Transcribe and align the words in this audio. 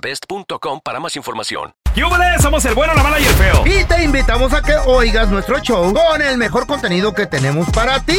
egglandsbest.com 0.00 0.80
para 0.82 1.00
más 1.00 1.16
información. 1.16 1.72
¡Yúbales! 1.94 2.40
Somos 2.40 2.64
el 2.64 2.74
bueno, 2.74 2.94
la 2.94 3.02
mala 3.02 3.18
y 3.20 3.24
el 3.24 3.34
feo. 3.34 3.62
Y 3.66 3.84
te 3.84 4.02
invitamos 4.02 4.52
a 4.52 4.62
que 4.62 4.74
oigas 4.86 5.28
nuestro 5.28 5.58
show 5.58 5.92
con 5.92 6.22
el 6.22 6.38
mejor 6.38 6.66
contenido 6.66 7.12
que 7.12 7.26
tenemos 7.26 7.68
para 7.70 8.00
ti. 8.00 8.18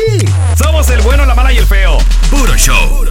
Somos 0.57 0.89
el 0.89 1.01
bueno, 1.01 1.25
la 1.25 1.35
mala 1.35 1.53
y 1.53 1.57
el 1.57 1.65
feo. 1.65 1.97
Puro 2.29 2.55
show. 2.55 3.05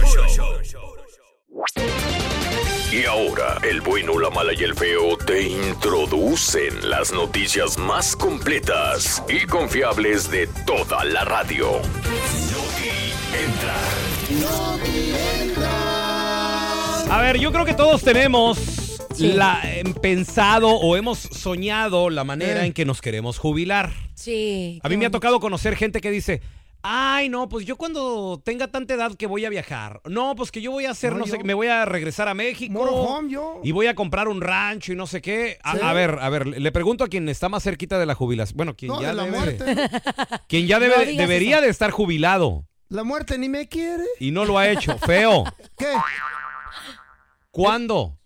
Y 2.91 3.05
ahora, 3.05 3.57
el 3.63 3.81
bueno, 3.81 4.19
la 4.19 4.29
mala 4.29 4.53
y 4.53 4.63
el 4.63 4.75
feo 4.75 5.17
te 5.17 5.43
introducen 5.43 6.89
las 6.89 7.13
noticias 7.13 7.77
más 7.77 8.15
completas 8.15 9.23
y 9.29 9.45
confiables 9.45 10.29
de 10.29 10.47
toda 10.65 11.03
la 11.05 11.23
radio. 11.23 11.81
A 17.11 17.19
ver, 17.21 17.37
yo 17.39 17.51
creo 17.51 17.65
que 17.65 17.73
todos 17.73 18.03
tenemos 18.03 18.97
la, 19.19 19.59
em, 19.65 19.93
pensado 19.93 20.69
o 20.69 20.95
hemos 20.95 21.19
soñado 21.19 22.09
la 22.09 22.23
manera 22.23 22.63
Eh. 22.63 22.67
en 22.67 22.73
que 22.73 22.85
nos 22.85 23.01
queremos 23.01 23.37
jubilar. 23.37 23.91
Sí. 24.15 24.79
A 24.83 24.87
mí 24.89 24.95
me 24.97 25.05
ha 25.05 25.11
tocado 25.11 25.39
conocer 25.41 25.75
gente 25.75 25.99
que 25.99 26.09
dice, 26.09 26.41
ay, 26.83 27.27
no, 27.27 27.49
pues 27.49 27.65
yo 27.65 27.75
cuando 27.75 28.41
tenga 28.45 28.67
tanta 28.69 28.93
edad 28.93 29.13
que 29.15 29.27
voy 29.27 29.43
a 29.43 29.49
viajar. 29.49 29.99
No, 30.05 30.35
pues 30.35 30.51
que 30.51 30.61
yo 30.61 30.71
voy 30.71 30.85
a 30.85 30.91
hacer, 30.91 31.11
No, 31.11 31.19
no, 31.19 31.27
sé, 31.27 31.43
me 31.43 31.53
voy 31.53 31.67
a 31.67 31.83
regresar 31.83 32.29
a 32.29 32.33
México. 32.33 32.71
Motorhome, 32.73 33.29
yo. 33.29 33.59
Y 33.61 33.71
voy 33.73 33.87
a 33.87 33.93
comprar 33.95 34.29
un 34.29 34.39
rancho 34.39 34.93
y 34.93 34.95
no 34.95 35.05
sé 35.05 35.21
qué. 35.21 35.59
A, 35.63 35.73
Sí. 35.73 35.79
a 35.83 35.91
ver, 35.91 36.17
a 36.21 36.29
ver, 36.29 36.47
le 36.47 36.71
pregunto 36.71 37.03
a 37.03 37.07
quien 37.09 37.27
está 37.27 37.49
más 37.49 37.61
cerquita 37.63 37.99
de 37.99 38.05
la 38.05 38.15
jubilación. 38.15 38.55
Bueno, 38.55 38.75
quien 38.77 38.89
No, 38.93 39.01
ya 39.01 39.09
de 39.09 39.13
la 39.15 39.25
debe- 39.25 39.37
muerte. 39.37 39.65
Quien 40.47 40.65
ya 40.65 40.79
debe- 40.79 41.17
debería 41.17 41.57
eso. 41.57 41.65
de 41.65 41.69
estar 41.71 41.91
jubilado 41.91 42.65
La 42.87 43.03
muerte 43.03 43.37
ni 43.37 43.49
me 43.49 43.67
quiere. 43.67 44.03
y 44.19 44.31
no 44.31 44.45
lo 44.45 44.57
ha 44.57 44.69
hecho. 44.69 44.97
Feo. 44.97 45.43
¿Qué? 45.77 45.87
¿Cuándo? 47.51 48.17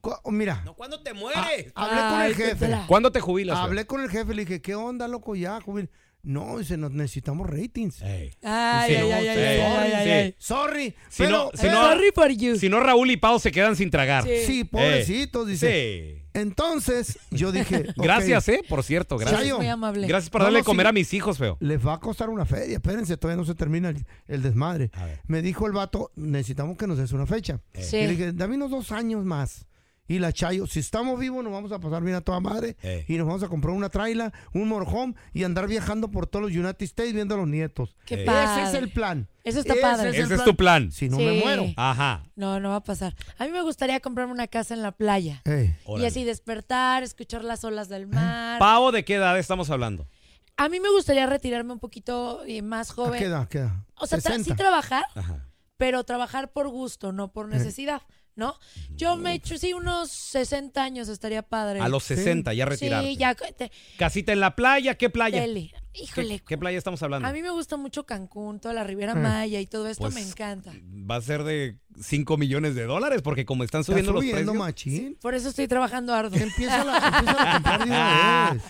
Cu- 0.00 0.16
Mira, 0.30 0.64
¿Cuándo 0.76 1.02
te 1.02 1.12
mueres? 1.12 1.40
hablé 1.74 2.00
con 2.00 2.20
Ay, 2.20 2.30
el 2.30 2.36
jefe. 2.36 2.50
Tetela. 2.54 2.84
¿Cuándo 2.86 3.12
te 3.12 3.20
jubilas? 3.20 3.58
Hablé 3.58 3.86
con 3.86 4.00
el 4.00 4.08
jefe, 4.10 4.34
le 4.34 4.44
dije, 4.46 4.62
¿qué 4.62 4.74
onda, 4.74 5.06
loco? 5.08 5.34
Ya, 5.36 5.60
jubil. 5.60 5.90
No, 6.22 6.58
dice, 6.58 6.76
nos 6.76 6.90
necesitamos 6.90 7.48
ratings. 7.48 8.00
Ey. 8.02 8.30
Ay, 8.42 8.90
Sí, 8.90 8.96
ay, 8.96 9.12
ay, 9.12 9.28
ay, 9.28 9.36
sí, 9.36 9.40
ay, 9.42 9.60
ay, 9.60 9.92
ay, 9.92 10.04
sí. 10.04 10.10
ay. 10.10 10.34
Sorry, 10.38 10.94
Si 11.08 11.22
pero... 11.22 11.30
no- 11.30 11.50
si 11.54 11.66
no- 11.66 11.88
Sorry 11.88 12.10
for 12.14 12.30
you. 12.30 12.56
Si 12.56 12.68
no, 12.68 12.80
Raúl 12.80 13.10
y 13.10 13.16
Pau 13.16 13.38
se 13.38 13.52
quedan 13.52 13.76
sin 13.76 13.90
tragar. 13.90 14.24
Sí. 14.24 14.44
Sí, 14.46 14.64
pobrecitos, 14.64 15.46
dice. 15.46 16.16
Sí. 16.18 16.19
Entonces, 16.34 17.18
yo 17.30 17.52
dije... 17.52 17.86
Gracias, 17.96 18.48
¿eh? 18.48 18.62
Por 18.68 18.82
cierto, 18.82 19.18
gracias. 19.18 19.40
Chayo. 19.40 19.58
Muy 19.58 19.68
amable. 19.68 20.06
Gracias 20.06 20.30
por 20.30 20.40
No, 20.40 20.44
darle 20.46 20.60
no, 20.60 20.64
comer 20.64 20.86
sí. 20.86 20.88
a 20.88 20.92
mis 20.92 21.14
hijos, 21.14 21.38
feo. 21.38 21.56
Les 21.60 21.84
va 21.84 21.94
a 21.94 22.00
costar 22.00 22.30
una 22.30 22.44
feria, 22.46 22.76
espérense, 22.76 23.16
todavía 23.16 23.40
no 23.40 23.46
se 23.46 23.54
termina 23.54 23.88
el, 23.90 24.04
el 24.28 24.42
desmadre. 24.42 24.90
Me 25.26 25.42
dijo 25.42 25.66
el 25.66 25.72
vato, 25.72 26.12
necesitamos 26.16 26.76
que 26.76 26.86
nos 26.86 26.98
des 26.98 27.12
una 27.12 27.26
fecha. 27.26 27.60
Sí. 27.74 27.96
Y 27.96 28.00
le 28.02 28.08
dije, 28.10 28.32
dame 28.32 28.56
unos 28.56 28.70
dos 28.70 28.92
años 28.92 29.24
más. 29.24 29.66
Y 30.10 30.18
la 30.18 30.32
Chayo, 30.32 30.66
si 30.66 30.80
estamos 30.80 31.20
vivos, 31.20 31.44
nos 31.44 31.52
vamos 31.52 31.70
a 31.70 31.78
pasar 31.78 32.02
bien 32.02 32.16
a 32.16 32.20
toda 32.20 32.40
madre. 32.40 32.76
Ey. 32.82 33.04
Y 33.06 33.16
nos 33.16 33.28
vamos 33.28 33.44
a 33.44 33.48
comprar 33.48 33.76
una 33.76 33.90
traila, 33.90 34.32
un 34.52 34.66
morhome 34.66 35.14
y 35.32 35.44
andar 35.44 35.68
viajando 35.68 36.10
por 36.10 36.26
todos 36.26 36.46
los 36.46 36.50
United 36.56 36.82
States 36.84 37.12
viendo 37.12 37.36
a 37.36 37.38
los 37.38 37.46
nietos. 37.46 37.94
Qué 38.06 38.18
padre. 38.24 38.64
Ese 38.64 38.76
es 38.76 38.82
el 38.82 38.90
plan. 38.90 39.28
Eso 39.44 39.60
está 39.60 39.74
padre. 39.80 40.08
el 40.08 40.14
Ese 40.16 40.34
es 40.34 40.42
tu 40.44 40.56
plan. 40.56 40.90
Si 40.90 41.08
no 41.08 41.16
Sí. 41.16 41.24
me 41.24 41.40
muero. 41.40 41.66
Ajá. 41.76 42.24
No, 42.34 42.58
no 42.58 42.70
va 42.70 42.76
a 42.76 42.82
pasar. 42.82 43.14
A 43.38 43.44
mí 43.44 43.52
me 43.52 43.62
gustaría 43.62 44.00
comprarme 44.00 44.32
una 44.32 44.48
casa 44.48 44.74
en 44.74 44.82
la 44.82 44.90
playa. 44.90 45.42
Ey. 45.44 45.76
Órale. 45.84 46.04
Y 46.04 46.08
así 46.08 46.24
despertar, 46.24 47.04
escuchar 47.04 47.44
las 47.44 47.62
olas 47.62 47.88
del 47.88 48.08
mar. 48.08 48.58
Pavo, 48.58 48.90
¿de 48.90 49.04
qué 49.04 49.14
edad 49.14 49.38
estamos 49.38 49.70
hablando? 49.70 50.08
A 50.56 50.68
mí 50.68 50.80
me 50.80 50.90
gustaría 50.90 51.26
retirarme 51.26 51.72
un 51.72 51.78
poquito 51.78 52.42
eh, 52.48 52.62
más 52.62 52.90
¿A 52.90 52.94
joven. 52.94 53.18
qué 53.20 53.26
edad? 53.26 53.46
¿Qué 53.48 53.58
edad? 53.58 53.76
O 53.94 54.08
sea, 54.08 54.18
tra- 54.18 54.32
sí 54.32 54.38
60. 54.38 54.56
trabajar, 54.56 55.04
Ajá. 55.14 55.46
pero 55.76 56.02
trabajar 56.02 56.50
por 56.52 56.68
gusto, 56.68 57.12
no 57.12 57.32
por 57.32 57.46
necesidad, 57.48 58.02
¿no? 58.36 58.54
Yo 58.96 59.16
me 59.16 59.32
he 59.32 59.34
hecho, 59.34 59.58
sí, 59.58 59.72
unos 59.72 60.10
60 60.10 60.82
años 60.82 61.08
estaría 61.08 61.42
padre. 61.42 61.80
A 61.80 61.88
los 61.88 62.04
60, 62.04 62.52
ya 62.54 62.64
retirarte. 62.64 63.08
Sí, 63.08 63.16
ya. 63.16 63.34
te- 63.34 63.70
Casita 63.98 64.32
en 64.32 64.40
la 64.40 64.56
playa, 64.56 64.94
¿qué 64.96 65.10
playa? 65.10 65.40
tele. 65.40 65.72
Híjole. 65.92 66.38
¿Qué, 66.38 66.44
qué 66.46 66.58
playa 66.58 66.78
estamos 66.78 67.02
hablando? 67.02 67.26
A 67.26 67.32
mí 67.32 67.42
me 67.42 67.50
gusta 67.50 67.76
mucho 67.76 68.06
Cancún, 68.06 68.60
toda 68.60 68.72
la 68.74 68.84
Riviera 68.84 69.12
Eh. 69.12 69.16
Maya 69.16 69.60
y 69.60 69.66
todo 69.66 69.88
esto 69.88 70.02
Pues, 70.04 70.14
me 70.14 70.22
encanta. 70.22 70.72
Va 71.10 71.16
a 71.16 71.20
ser 71.20 71.42
de 71.42 71.78
5 72.00 72.36
millones 72.36 72.74
de 72.76 72.84
dólares, 72.84 73.22
porque 73.22 73.44
como 73.44 73.64
están 73.64 73.80
Está 73.80 73.92
subiendo 73.92 74.12
los 74.12 74.24
precios. 74.24 74.54
machín. 74.54 75.18
Por 75.20 75.34
eso 75.34 75.48
estoy 75.48 75.66
trabajando 75.68 76.14
arduo. 76.14 76.38
Empieza 76.40 76.84
la, 76.84 76.96
empieza 76.96 77.50
a 77.50 77.52
comprar 77.54 77.78
de 77.80 77.84
una 77.86 78.50
vez. 78.54 78.62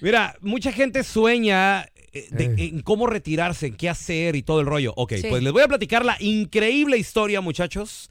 Mira, 0.00 0.34
mucha 0.40 0.72
gente 0.72 1.04
sueña 1.04 1.82
eh, 2.16 2.28
de- 2.30 2.44
Eh. 2.44 2.68
en 2.68 2.80
cómo 2.80 3.06
retirarse, 3.08 3.66
en 3.66 3.76
qué 3.76 3.88
hacer 3.88 4.36
y 4.36 4.42
todo 4.42 4.60
el 4.60 4.66
rollo. 4.66 4.92
Ok, 4.96 5.14
Sí. 5.20 5.26
pues 5.28 5.42
les 5.42 5.52
voy 5.52 5.62
a 5.62 5.68
platicar 5.68 6.04
la 6.04 6.16
increíble 6.20 6.96
historia, 6.96 7.40
muchachos, 7.40 8.08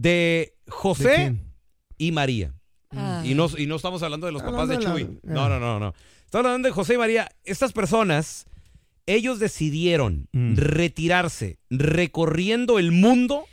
de 0.00 0.52
¿De 0.66 0.72
José 0.72 1.34
y 1.98 2.12
María. 2.12 2.54
Ay. 2.90 3.32
Y 3.32 3.34
no, 3.34 3.48
y 3.56 3.66
no 3.66 3.76
estamos 3.76 4.02
hablando 4.02 4.26
de 4.26 4.32
los 4.32 4.42
papás 4.42 4.68
de 4.68 4.78
Chuy. 4.78 5.18
la- 5.22 5.34
No, 5.34 5.48
no, 5.48 5.58
no, 5.60 5.78
no. 5.80 5.94
Estamos 6.24 6.46
hablando 6.46 6.68
de 6.68 6.72
José 6.72 6.94
y 6.94 6.98
María. 6.98 7.28
Estas 7.44 7.72
personas, 7.72 8.46
ellos 9.06 9.38
decidieron 9.38 10.28
Mm. 10.32 10.56
retirarse 10.56 11.58
recorriendo 11.70 12.78
el 12.78 12.92
mundo 12.92 13.44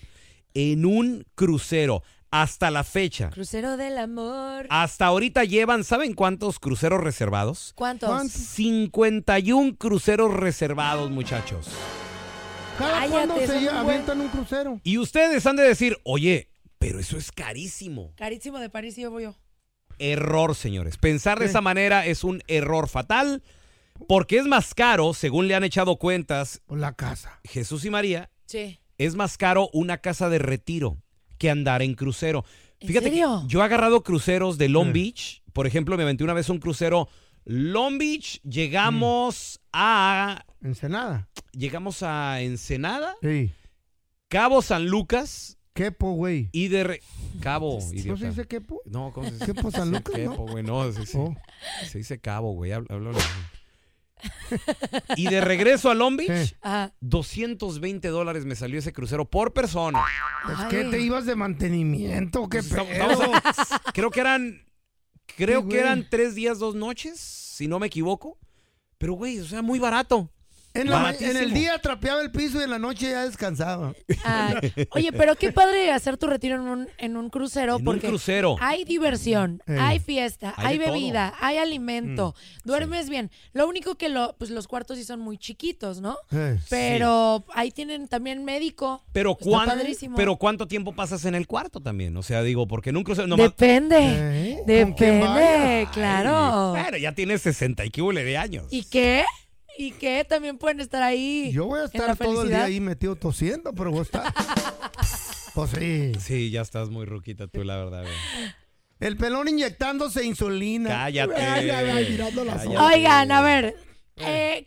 en 0.54 0.86
un 0.86 1.26
crucero. 1.36 2.04
Hasta 2.32 2.72
la 2.72 2.84
fecha. 2.84 3.30
Crucero 3.30 3.78
del 3.78 4.00
amor. 4.00 4.66
Hasta 4.72 5.06
ahorita 5.06 5.44
llevan, 5.44 5.84
¿saben 5.84 6.14
cuántos 6.16 6.58
cruceros 6.58 7.04
reservados? 7.04 7.74
¿Cuántos? 7.76 8.10
¿Cuántos? 8.10 8.32
51 8.42 9.76
cruceros 9.78 10.34
reservados, 10.34 11.12
muchachos. 11.12 11.68
¿Cada 12.78 12.92
Cállate, 13.00 13.12
cuándo 13.12 13.36
se 13.36 13.42
un 13.58 13.64
lle- 13.64 13.72
buen. 13.72 13.76
avientan 13.78 14.22
un 14.22 14.28
crucero? 14.30 14.82
Y 14.84 14.98
ustedes 14.98 15.46
han 15.46 15.56
de 15.56 15.64
decir, 15.64 15.98
oye, 16.04 16.50
pero 16.80 17.00
eso 17.00 17.18
es 17.18 17.32
carísimo. 17.32 18.14
Carísimo 18.16 18.60
de 18.60 18.70
París 18.70 18.98
y 18.98 19.02
yo 19.04 19.12
voy 19.12 19.24
yo. 19.24 19.36
Error, 20.00 20.56
señores. 20.56 20.98
Pensar 20.98 21.38
de 21.40 21.46
¿Qué? 21.46 21.50
esa 21.50 21.62
manera 21.62 22.06
es 22.06 22.24
un 22.24 22.42
error 22.48 22.88
fatal 22.90 23.44
porque 24.08 24.38
es 24.38 24.46
más 24.46 24.74
caro, 24.74 25.14
según 25.14 25.48
le 25.48 25.56
han 25.56 25.64
echado 25.64 25.98
cuentas 25.98 26.62
Por 26.66 26.80
la 26.80 26.94
casa. 26.94 27.40
Jesús 27.44 27.86
y 27.86 27.90
María, 27.92 28.30
Sí. 28.48 28.80
es 28.98 29.16
más 29.16 29.38
caro 29.38 29.70
una 29.72 30.00
casa 30.00 30.30
de 30.30 30.40
retiro 30.40 30.98
que 31.38 31.50
andar 31.52 31.82
en 31.84 31.94
crucero. 31.94 32.44
¿En 32.80 32.88
Fíjate 32.88 33.06
que 33.06 33.12
serio? 33.18 33.44
yo 33.48 33.62
he 33.62 33.64
agarrado 33.64 34.04
cruceros 34.04 34.58
de 34.58 34.68
Long 34.70 34.90
Eh. 34.90 34.94
Beach. 34.94 35.44
Por 35.54 35.68
ejemplo, 35.68 35.96
me 35.96 36.04
aventé 36.04 36.24
una 36.24 36.34
vez 36.34 36.50
un 36.50 36.58
crucero 36.58 37.08
Long 37.46 37.98
Beach. 37.98 38.42
Llegamos 38.44 39.60
a 39.72 40.46
Ensenada. 40.62 41.28
llegamos 41.52 42.04
a 42.04 42.42
Ensenada, 42.42 43.16
Sí. 43.22 43.52
Cabo 44.30 44.62
San 44.62 44.88
Lucas 44.88 45.58
Quepo, 45.74 46.12
güey. 46.14 46.50
Y 46.52 46.68
de 46.68 46.84
re- 46.84 47.02
Cabo, 47.42 47.80
¿No 48.06 48.16
se 48.18 48.28
dice 48.30 48.48
quepo? 48.48 48.82
No, 48.86 49.12
¿cómo 49.12 49.28
se 49.28 49.34
dice? 49.34 49.46
¿Quepo 49.54 49.72
San 49.72 49.90
Lucas, 49.92 50.14
no? 50.20 50.32
Quepo, 50.32 50.46
güey, 50.48 50.64
no, 50.64 50.92
se, 50.92 51.06
se- 51.08 51.18
Oh. 51.18 51.36
se 51.90 51.98
dice 51.98 52.20
cabo, 52.22 52.54
güey. 52.54 52.72
háblalo. 52.74 53.12
y 55.18 55.28
de 55.30 55.42
regreso 55.42 55.90
a 55.90 55.96
Long 55.96 56.16
Beach. 56.16 56.56
Ajá. 56.62 56.94
220 57.02 58.08
dólares 58.10 58.46
me 58.46 58.56
salió 58.56 58.80
ese 58.80 58.94
crucero 58.94 59.26
por 59.30 59.54
persona. 59.54 60.02
Pues, 60.46 60.58
Ay. 60.60 60.66
¿Qué 60.70 60.84
te 60.86 61.02
ibas 61.02 61.26
de 61.26 61.36
mantenimiento? 61.36 62.48
¿Qué 62.50 62.60
Pues, 62.60 62.70
pedo? 62.70 62.84
estamos- 62.84 63.20
estamos 63.20 63.72
a- 63.72 63.92
creo 63.92 64.12
que 64.12 64.20
eran, 64.22 64.66
creo 65.36 65.62
Sí, 65.62 65.70
que 65.70 65.80
eran 65.80 66.08
tres 66.10 66.36
días, 66.36 66.60
dos 66.60 66.76
noches, 66.76 67.20
si 67.20 67.68
no 67.68 67.80
me 67.80 67.88
equivoco. 67.88 68.38
Pero, 68.98 69.14
güey, 69.14 69.40
o 69.40 69.46
sea, 69.46 69.62
muy 69.62 69.80
barato. 69.80 70.30
En, 70.76 70.90
la 70.90 71.12
el 71.12 71.54
día 71.54 71.78
trapeaba 71.80 72.22
el 72.22 72.32
piso 72.32 72.60
y 72.60 72.64
en 72.64 72.72
la 72.72 72.80
noche 72.80 73.12
ya 73.12 73.26
descansaba. 73.26 73.94
Ay, 74.24 74.56
Oye, 74.92 75.12
pero 75.12 75.36
qué 75.36 75.52
padre 75.52 75.92
hacer 75.92 76.18
tu 76.18 76.26
retiro 76.28 76.56
en 76.56 76.62
un, 76.62 76.88
en 76.98 77.16
un 77.16 77.30
crucero 77.30 77.74
En 77.76 77.82
un 77.82 77.86
porque 77.86 78.08
crucero. 78.08 78.56
hay 78.60 78.84
diversión, 78.84 79.62
Eh. 79.68 79.78
hay 79.80 80.00
fiesta, 80.00 80.54
Hay 80.58 80.66
hay, 80.74 80.78
de 80.80 80.86
todo. 80.86 80.94
bebida, 80.96 81.34
hay 81.40 81.58
alimento, 81.58 82.34
Mm. 82.64 82.68
duermes 82.68 83.10
bien. 83.10 83.30
Lo 83.54 83.68
único 83.68 83.96
que 83.96 84.10
lo, 84.10 84.36
pues 84.40 84.50
los 84.50 84.68
cuartos 84.68 84.98
sí 84.98 85.04
son 85.04 85.20
muy 85.20 85.38
chiquitos, 85.38 86.02
¿no? 86.02 86.18
Eh. 86.32 86.58
Pero 86.70 87.44
ahí 87.54 87.70
tienen 87.72 88.08
también 88.08 88.44
médico. 88.44 89.04
Pero, 89.14 89.32
Está 89.34 89.46
¿cuán- 89.46 89.68
padrísimo. 89.68 90.18
pero 90.18 90.38
¿cuánto 90.38 90.68
tiempo 90.68 90.94
pasas 90.94 91.26
en 91.26 91.36
el 91.36 91.46
cuarto 91.46 91.82
también? 91.82 92.18
O 92.18 92.24
sea, 92.24 92.42
digo, 92.42 92.68
porque 92.68 92.90
en 92.90 92.98
un 92.98 93.04
crucero 93.04 93.28
nomás... 93.28 93.46
Depende, 93.52 93.98
¿Eh? 94.00 94.60
Depende, 94.66 95.88
claro. 95.94 96.72
Bueno, 96.72 96.98
ya 96.98 97.12
tienes 97.14 97.42
60 97.44 97.86
y 97.86 97.92
de 98.24 98.38
años. 98.38 98.66
¿Y 98.72 98.84
qué? 98.86 99.24
¿Y 99.78 99.92
qué? 99.92 100.26
También 100.28 100.58
pueden 100.58 100.80
estar 100.80 101.02
ahí. 101.02 101.52
Yo 101.52 101.66
voy 101.66 101.82
a 101.82 101.86
estar 101.86 102.16
todo 102.18 102.44
el 102.44 102.50
día 102.50 102.66
ahí 102.66 102.80
metido 102.80 103.16
tosiendo, 103.16 103.74
pero 103.74 103.92
voy 103.92 104.00
a 104.00 104.04
estar. 104.04 104.34
pues 105.56 105.72
sí. 105.72 106.12
Sí, 106.20 106.52
ya 106.52 106.62
estás 106.62 106.90
muy 106.90 107.06
ruquita 107.06 107.48
tú, 107.48 107.64
la 107.64 107.78
verdad. 107.78 108.04
güey. 108.04 108.54
El 109.00 109.18
pelón 109.18 109.48
inyectándose 109.48 110.24
insulina. 110.24 110.90
Cállate. 110.90 111.36
Ay, 111.36 111.70
ay, 111.70 111.90
ay, 111.90 112.10
mirando 112.12 112.46
las 112.46 112.64
Cállate. 112.64 112.96
Oigan, 112.96 113.32
a 113.32 113.42
ver. 113.42 113.76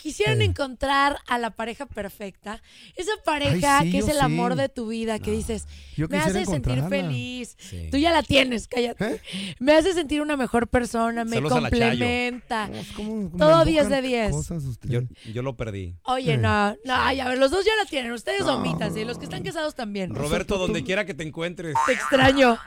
Eh, 0.06 0.10
quisieran 0.12 0.42
encontrar 0.42 1.18
a 1.26 1.38
la 1.38 1.50
pareja 1.50 1.86
perfecta, 1.86 2.62
esa 2.96 3.10
pareja 3.24 3.80
Ay, 3.80 3.86
sí, 3.86 3.92
que 3.92 3.98
es 3.98 4.08
el 4.08 4.20
amor 4.20 4.52
sí. 4.52 4.58
de 4.58 4.68
tu 4.68 4.88
vida, 4.88 5.18
que 5.18 5.32
dices, 5.32 5.66
Yo 5.96 6.06
me 6.08 6.18
hace 6.18 6.44
sentir 6.46 6.82
feliz. 6.88 7.56
Sí. 7.58 7.88
Tú 7.90 7.96
ya 7.96 8.12
la 8.12 8.22
tienes, 8.22 8.68
cállate. 8.68 9.04
¿Eh? 9.16 9.20
Me 9.58 9.72
hace 9.72 9.92
sentir 9.94 10.20
una 10.22 10.36
mejor 10.36 10.68
persona, 10.68 11.24
me 11.24 11.36
Saludos 11.36 11.58
complementa. 11.60 12.68
Todo 12.96 13.02
invocan 13.06 13.66
10 13.66 13.88
de 13.88 14.02
10. 14.02 14.30
cosas 14.30 14.64
ustedes. 14.64 14.92
Yo, 15.24 15.32
yo 15.32 15.42
lo 15.42 15.56
perdí. 15.56 15.96
Oye, 16.04 16.34
Eh. 16.34 16.38
no, 16.38 16.70
no, 16.84 16.94
ay, 16.94 17.20
a 17.20 17.28
ver, 17.28 17.38
los 17.38 17.50
dos 17.50 17.64
ya 17.64 17.72
la 17.82 17.88
tienen, 17.88 18.12
ustedes 18.12 18.44
No. 18.46 18.56
omítanse, 18.56 19.00
y 19.00 19.04
los 19.04 19.18
que 19.18 19.24
están 19.24 19.42
casados 19.42 19.74
también. 19.74 20.14
Roberto, 20.14 20.58
donde 20.58 20.84
quiera 20.84 21.04
que 21.04 21.14
te 21.14 21.24
encuentres, 21.24 21.74
Te 21.86 21.92
extraño. 21.92 22.58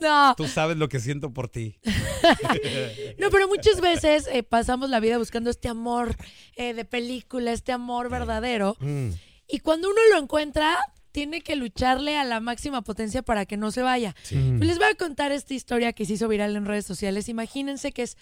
No, 0.00 0.34
tú 0.36 0.48
sabes 0.48 0.76
lo 0.76 0.88
que 0.88 1.00
siento 1.00 1.32
por 1.32 1.48
ti. 1.48 1.78
no, 3.18 3.30
pero 3.30 3.48
muchas 3.48 3.80
veces 3.80 4.28
eh, 4.32 4.42
pasamos 4.42 4.90
la 4.90 5.00
vida 5.00 5.18
buscando 5.18 5.50
este 5.50 5.68
amor 5.68 6.16
eh, 6.56 6.74
de 6.74 6.84
película, 6.84 7.52
este 7.52 7.72
amor 7.72 8.08
verdadero. 8.08 8.76
Mm. 8.80 9.10
Y 9.48 9.60
cuando 9.60 9.88
uno 9.88 9.98
lo 10.12 10.18
encuentra, 10.18 10.78
tiene 11.12 11.40
que 11.40 11.56
lucharle 11.56 12.16
a 12.16 12.24
la 12.24 12.40
máxima 12.40 12.82
potencia 12.82 13.22
para 13.22 13.46
que 13.46 13.56
no 13.56 13.70
se 13.70 13.82
vaya. 13.82 14.14
Mm. 14.30 14.60
Les 14.62 14.78
voy 14.78 14.86
a 14.88 14.94
contar 14.94 15.32
esta 15.32 15.54
historia 15.54 15.92
que 15.92 16.04
se 16.04 16.12
hizo 16.14 16.28
viral 16.28 16.54
en 16.56 16.66
redes 16.66 16.86
sociales. 16.86 17.28
Imagínense 17.28 17.92
que 17.92 18.02
es 18.02 18.16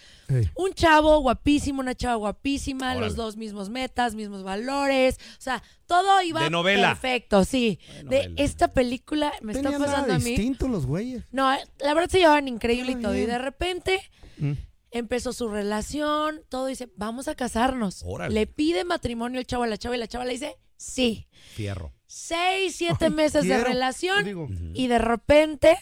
un 0.54 0.72
chavo 0.74 1.18
guapísimo, 1.20 1.80
una 1.80 1.94
chava 1.94 2.14
guapísima, 2.16 2.92
Órale. 2.92 3.00
los 3.06 3.16
dos 3.16 3.36
mismos 3.36 3.68
metas, 3.70 4.14
mismos 4.14 4.42
valores. 4.42 5.18
O 5.38 5.40
sea, 5.42 5.62
todo 5.86 6.22
iba 6.22 6.42
De 6.44 6.50
novela. 6.50 6.88
perfecto, 6.88 7.44
sí. 7.44 7.78
De 8.04 8.32
esta 8.36 8.68
película 8.68 9.32
me 9.42 9.52
está 9.52 9.70
nada 9.70 9.84
pasando 9.86 10.14
a 10.14 10.18
mí. 10.18 10.24
distinto 10.30 10.68
los 10.68 10.86
güeyes. 10.86 11.24
No, 11.32 11.50
la 11.80 11.94
verdad 11.94 12.10
se 12.10 12.18
llevaban 12.18 12.48
increíble 12.48 12.92
y 12.92 12.96
todo. 12.96 13.14
Y 13.14 13.26
de 13.26 13.38
repente 13.38 14.00
Mm. 14.38 14.52
empezó 14.92 15.32
su 15.32 15.48
relación, 15.48 16.40
todo 16.48 16.66
dice, 16.66 16.88
vamos 16.96 17.28
a 17.28 17.34
casarnos. 17.34 18.02
Órale. 18.06 18.32
Le 18.34 18.46
pide 18.46 18.84
matrimonio 18.84 19.40
el 19.40 19.46
chavo 19.46 19.64
a 19.64 19.66
la 19.66 19.76
chava 19.76 19.96
y 19.96 19.98
la 19.98 20.06
chava 20.06 20.24
le 20.24 20.32
dice, 20.32 20.56
sí. 20.78 21.26
Fierro. 21.54 21.92
Seis, 22.06 22.74
siete 22.76 23.04
Ay, 23.06 23.10
meses 23.10 23.46
de 23.46 23.62
relación 23.62 24.24
Digo, 24.24 24.48
y 24.72 24.86
de 24.86 24.98
repente, 24.98 25.76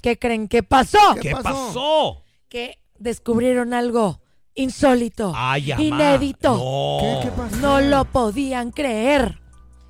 ¿qué 0.00 0.16
creen 0.16 0.46
que 0.46 0.62
pasó? 0.62 0.98
¿Qué 1.14 1.30
¿Qué 1.30 1.32
pasó? 1.32 2.22
Que 2.48 2.78
descubrieron 2.98 3.74
algo 3.74 4.20
insólito, 4.54 5.32
Ay, 5.34 5.72
amá. 5.72 5.82
inédito. 5.82 6.50
No. 6.54 7.20
¿Qué, 7.22 7.28
qué 7.28 7.34
pasó? 7.36 7.56
No 7.56 7.80
lo 7.80 8.04
podían 8.04 8.70
creer. 8.70 9.40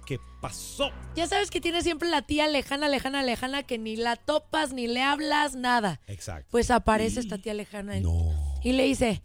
¿Qué 0.06 0.18
pasó? 0.40 0.90
Ya 1.14 1.26
sabes 1.26 1.50
que 1.50 1.60
tiene 1.60 1.82
siempre 1.82 2.08
la 2.08 2.22
tía 2.22 2.46
lejana, 2.48 2.88
lejana, 2.88 3.22
lejana, 3.22 3.62
que 3.64 3.76
ni 3.78 3.96
la 3.96 4.16
topas, 4.16 4.72
ni 4.72 4.86
le 4.86 5.02
hablas, 5.02 5.56
nada. 5.56 6.00
Exacto. 6.06 6.46
Pues 6.50 6.70
aparece 6.70 7.20
esta 7.20 7.36
tía 7.38 7.52
lejana 7.54 7.98
y- 7.98 8.00
No. 8.02 8.32
y 8.62 8.72
le 8.72 8.84
dice, 8.84 9.22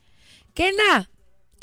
Kena, 0.54 1.10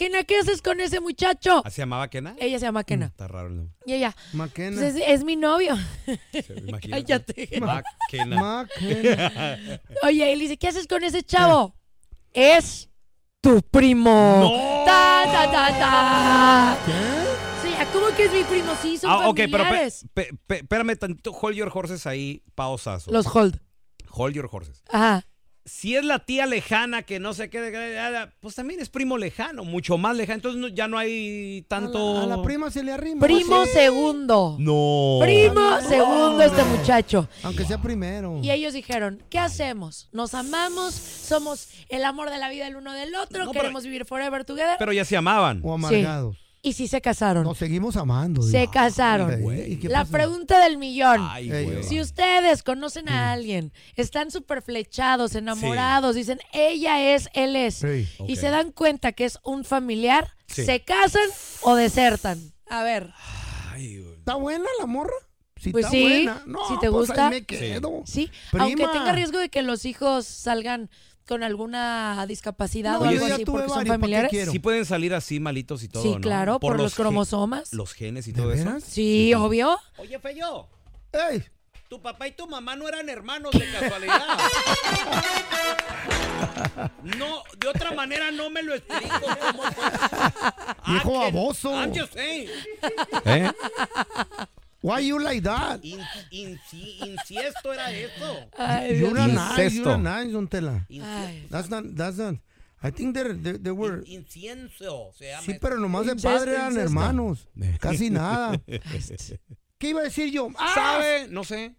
Kena, 0.03 0.25
¿qué 0.25 0.37
haces 0.39 0.63
con 0.63 0.81
ese 0.81 0.99
muchacho? 1.01 1.63
¿Así 1.65 1.77
se 1.77 1.83
llamaba 1.83 2.09
Kena? 2.09 2.35
Ella 2.41 2.59
se 2.59 2.65
llama 2.65 2.83
Kena. 2.83 3.07
Está 3.07 3.29
raro 3.29 3.47
el 3.47 3.57
nombre. 3.57 3.77
Y 3.87 3.93
ella, 3.93 4.17
Maquena. 4.33 4.77
pues 4.81 4.97
es, 4.97 5.03
es 5.07 5.23
mi 5.25 5.37
novio. 5.37 5.77
Imagínate. 6.67 7.47
Cállate. 7.49 7.61
Maquena. 7.61 8.69
Oye, 10.03 10.35
le 10.35 10.43
dice, 10.43 10.57
¿qué 10.57 10.67
haces 10.67 10.89
con 10.89 11.05
ese 11.05 11.23
chavo? 11.23 11.77
Es 12.33 12.89
tu 13.41 13.63
primo. 13.63 14.39
¡No! 14.41 14.85
Ta, 14.85 15.23
ta, 15.27 15.51
ta, 15.53 15.79
ta. 15.79 16.79
Sí, 17.63 17.69
¿cómo 17.93 18.07
que 18.17 18.25
es 18.25 18.33
mi 18.33 18.43
primo? 18.43 18.73
Sí, 18.83 18.97
son 18.99 19.09
Ah, 19.09 19.29
ok, 19.29 19.37
pero 19.37 19.51
pe- 19.51 19.59
familiares. 19.65 20.05
pe- 20.13 20.31
pe- 20.49 20.57
espérame 20.63 20.97
tantito. 20.99 21.31
Hold 21.31 21.55
your 21.55 21.71
horses 21.73 22.09
ahí, 22.09 22.43
pausazo. 22.57 23.13
Los 23.13 23.27
hold. 23.33 23.61
Hold 24.11 24.35
your 24.35 24.49
horses. 24.51 24.83
Ajá. 24.91 25.25
Si 25.65 25.95
es 25.95 26.05
la 26.05 26.19
tía 26.19 26.47
lejana 26.47 27.03
que 27.03 27.21
no 27.21 27.35
sé 27.35 27.49
qué, 27.49 27.61
pues 28.41 28.57
también 28.57 28.81
es 28.81 28.89
primo 28.89 29.17
lejano, 29.17 29.65
mucho 29.65 29.97
más 29.97 30.17
lejano. 30.17 30.35
Entonces 30.37 30.61
no- 30.61 30.67
ya 30.67 30.89
no 30.89 30.99
hay 30.99 31.65
tanto. 31.69 32.19
A 32.19 32.27
la, 32.27 32.35
a 32.35 32.37
la 32.39 32.43
prima 32.43 32.69
se 32.71 32.83
le 32.83 32.91
arrima. 32.91 33.21
Primo 33.25 33.65
Sí. 33.67 33.71
segundo. 33.73 34.57
No. 34.59 35.19
Primo 35.23 35.81
segundo 35.89 36.43
este 36.43 36.65
muchacho. 36.65 37.29
Aunque 37.45 37.65
sea 37.65 37.79
primero. 37.81 38.41
Y 38.43 38.51
ellos 38.51 38.73
dijeron, 38.73 39.23
¿qué 39.31 39.39
hacemos? 39.39 40.09
Nos 40.11 40.35
amamos, 40.35 40.95
somos 40.95 41.69
el 41.89 42.05
amor 42.05 42.31
de 42.31 42.39
la 42.39 42.51
vida 42.51 42.67
el 42.67 42.75
uno 42.75 42.93
del 42.93 43.15
otro, 43.15 43.45
No, 43.45 43.53
pero- 43.53 43.63
queremos 43.63 43.85
vivir 43.85 44.05
forever 44.05 44.45
together. 44.45 44.77
Pero 44.81 44.93
ya 44.93 45.05
se 45.05 45.17
amaban. 45.17 45.61
O 45.63 45.75
amargados. 45.75 46.37
Y 46.65 46.75
sí 46.75 46.87
se 46.87 47.01
casaron. 47.01 47.43
Nos 47.45 47.59
seguimos 47.59 47.97
amando. 47.97 48.41
se 48.43 48.69
casaron. 48.69 49.33
Ey, 49.51 49.73
¿y 49.73 49.77
qué 49.79 49.89
La 49.89 50.05
pregunta 50.05 50.61
del 50.63 50.79
millón. 50.79 51.19
Ay. 51.21 51.51
Si 51.83 52.01
ustedes 52.01 52.63
conocen 52.63 53.09
a 53.09 53.33
alguien, 53.33 53.73
están 53.97 54.31
súper 54.31 54.63
flechados, 54.63 55.35
enamorados, 55.35 56.15
dicen 56.15 56.39
ella 56.53 57.15
es, 57.15 57.29
él 57.35 57.57
es, 57.57 57.75
Sí. 57.75 58.09
y 58.29 58.37
se 58.37 58.51
dan 58.51 58.71
cuenta 58.73 59.13
que 59.13 59.25
es 59.25 59.39
un 59.43 59.65
familiar, 59.65 60.35
Sí. 60.47 60.65
¿se 60.65 60.81
casan 60.81 61.29
o 61.63 61.75
desertan? 61.75 62.39
A 62.69 62.83
ver, 62.85 63.11
Ay, 63.73 63.99
güey. 64.01 64.15
¿Está 64.19 64.35
buena 64.37 64.67
la 64.79 64.87
morra? 64.87 65.13
Si 65.57 65.71
Pues 65.71 65.85
está 65.87 65.97
sí, 65.97 66.03
buena. 66.03 66.43
No, 66.47 66.59
si 66.69 66.75
te 66.79 66.91
pues 66.91 67.09
gusta. 67.09 67.29
ahí 67.29 67.35
me 67.35 67.45
quedo. 67.45 68.03
sí, 68.05 68.31
Prima. 68.51 68.65
aunque 68.65 68.87
tenga 68.89 69.13
riesgo 69.13 69.39
de 69.39 69.49
que 69.49 69.63
los 69.63 69.85
hijos 69.85 70.27
salgan 70.27 70.91
con 71.33 71.43
alguna 71.43 72.27
discapacidad 72.29 72.93
No, 72.93 73.01
o 73.01 73.05
algo 73.07 73.25
así 73.25 74.59
pueden 74.61 74.85
salir 74.85 75.15
así 75.15 75.41
malitos 75.41 75.83
y 75.83 75.89
todo, 75.89 76.03
Sí, 76.03 76.11
¿no? 76.11 76.21
claro, 76.21 76.61
por, 76.61 76.77
los, 76.77 76.95
cromosomas. 76.95 77.73
Los 77.73 77.95
genes 77.95 78.29
y 78.29 78.33
¿De 78.33 78.43
todo 78.43 78.53
eso. 78.53 78.65
veras? 78.67 78.85
Sí, 78.85 79.33
obvio. 79.33 79.79
Oye, 79.97 80.19
Feyo, 80.19 80.69
Ey, 81.11 81.43
tu 81.89 82.03
papá 82.03 82.29
y 82.29 82.33
tu 82.33 82.47
mamá 82.47 82.77
no 82.77 82.87
eran 82.87 83.09
hermanos 83.09 83.53
de 83.53 83.65
casualidad. 83.73 84.21
No, 87.19 87.43
de 87.59 87.69
otra 87.69 87.93
manera 87.93 88.31
no 88.31 88.51
me 88.51 88.63
lo 88.63 88.75
explico 88.75 89.21
cómo 89.41 89.63
fue. 89.73 89.85
Viejo 90.87 91.21
Ah, 91.21 91.25
baboso. 91.31 91.71
I'm 91.71 91.95
just 91.95 92.13
saying. 92.13 92.49
¿Eh? 93.25 93.51
Why 94.83 95.01
you 95.01 95.19
like 95.19 95.43
that? 95.43 95.81
In, 95.85 96.01
inci- 96.31 96.99
inciesto 97.01 97.73
era 97.73 97.91
eso. 97.91 98.49
You're 98.95 99.15
not 99.15 99.31
nice, 99.57 99.75
you're 99.75 99.97
nice, 99.99 100.31
don 100.33 100.47
Tela. 100.49 100.87
Ay. 100.91 101.47
That's 101.51 101.71
not, 101.71 101.85
that's 101.97 102.19
not. 102.19 102.35
I 102.85 102.91
think 102.91 103.15
they're, 103.15 103.33
they, 103.33 103.53
they 103.59 103.71
were... 103.71 104.03
In- 104.07 104.25
incienso 104.27 105.13
se 105.17 105.29
llama. 105.31 105.43
Sí, 105.43 105.55
pero 105.61 105.79
nomás 105.79 106.05
de 106.07 106.17
padre 106.17 106.53
eran 106.53 106.73
incesto. 106.73 106.81
hermanos. 106.91 107.49
Casi 107.81 108.11
nada. 108.11 108.61
¿Qué 109.79 109.89
iba 109.89 110.01
a 110.01 110.05
decir 110.05 110.31
yo? 110.33 110.49
¡Ah! 110.59 110.73
¿Sabe? 110.75 111.29
No 111.29 111.45
sé. 111.45 111.77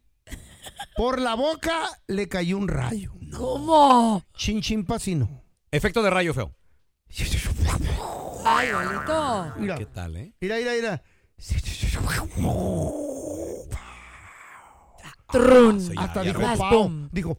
Por 0.95 1.19
la 1.19 1.35
boca 1.35 1.89
le 2.07 2.27
cayó 2.29 2.57
un 2.57 2.67
rayo. 2.69 3.11
¿Cómo? 3.35 4.23
Chin 4.35 4.61
chin 4.61 4.85
pasino. 4.85 5.43
Efecto 5.71 6.01
de 6.03 6.09
rayo 6.09 6.33
feo. 6.33 6.55
Ay, 8.45 8.71
bonito. 8.71 9.53
Mira, 9.57 9.77
¿Qué 9.77 9.85
tal, 9.85 10.15
eh? 10.17 10.33
mira, 10.39 10.57
mira, 10.57 10.71
mira. 10.73 11.03
Trun. 15.31 15.79
Ya, 15.79 16.01
Hasta 16.01 16.23
ya 16.23 16.33
dijo 16.33 16.57
pao. 16.57 16.69
pum. 16.83 17.09
Dijo, 17.11 17.37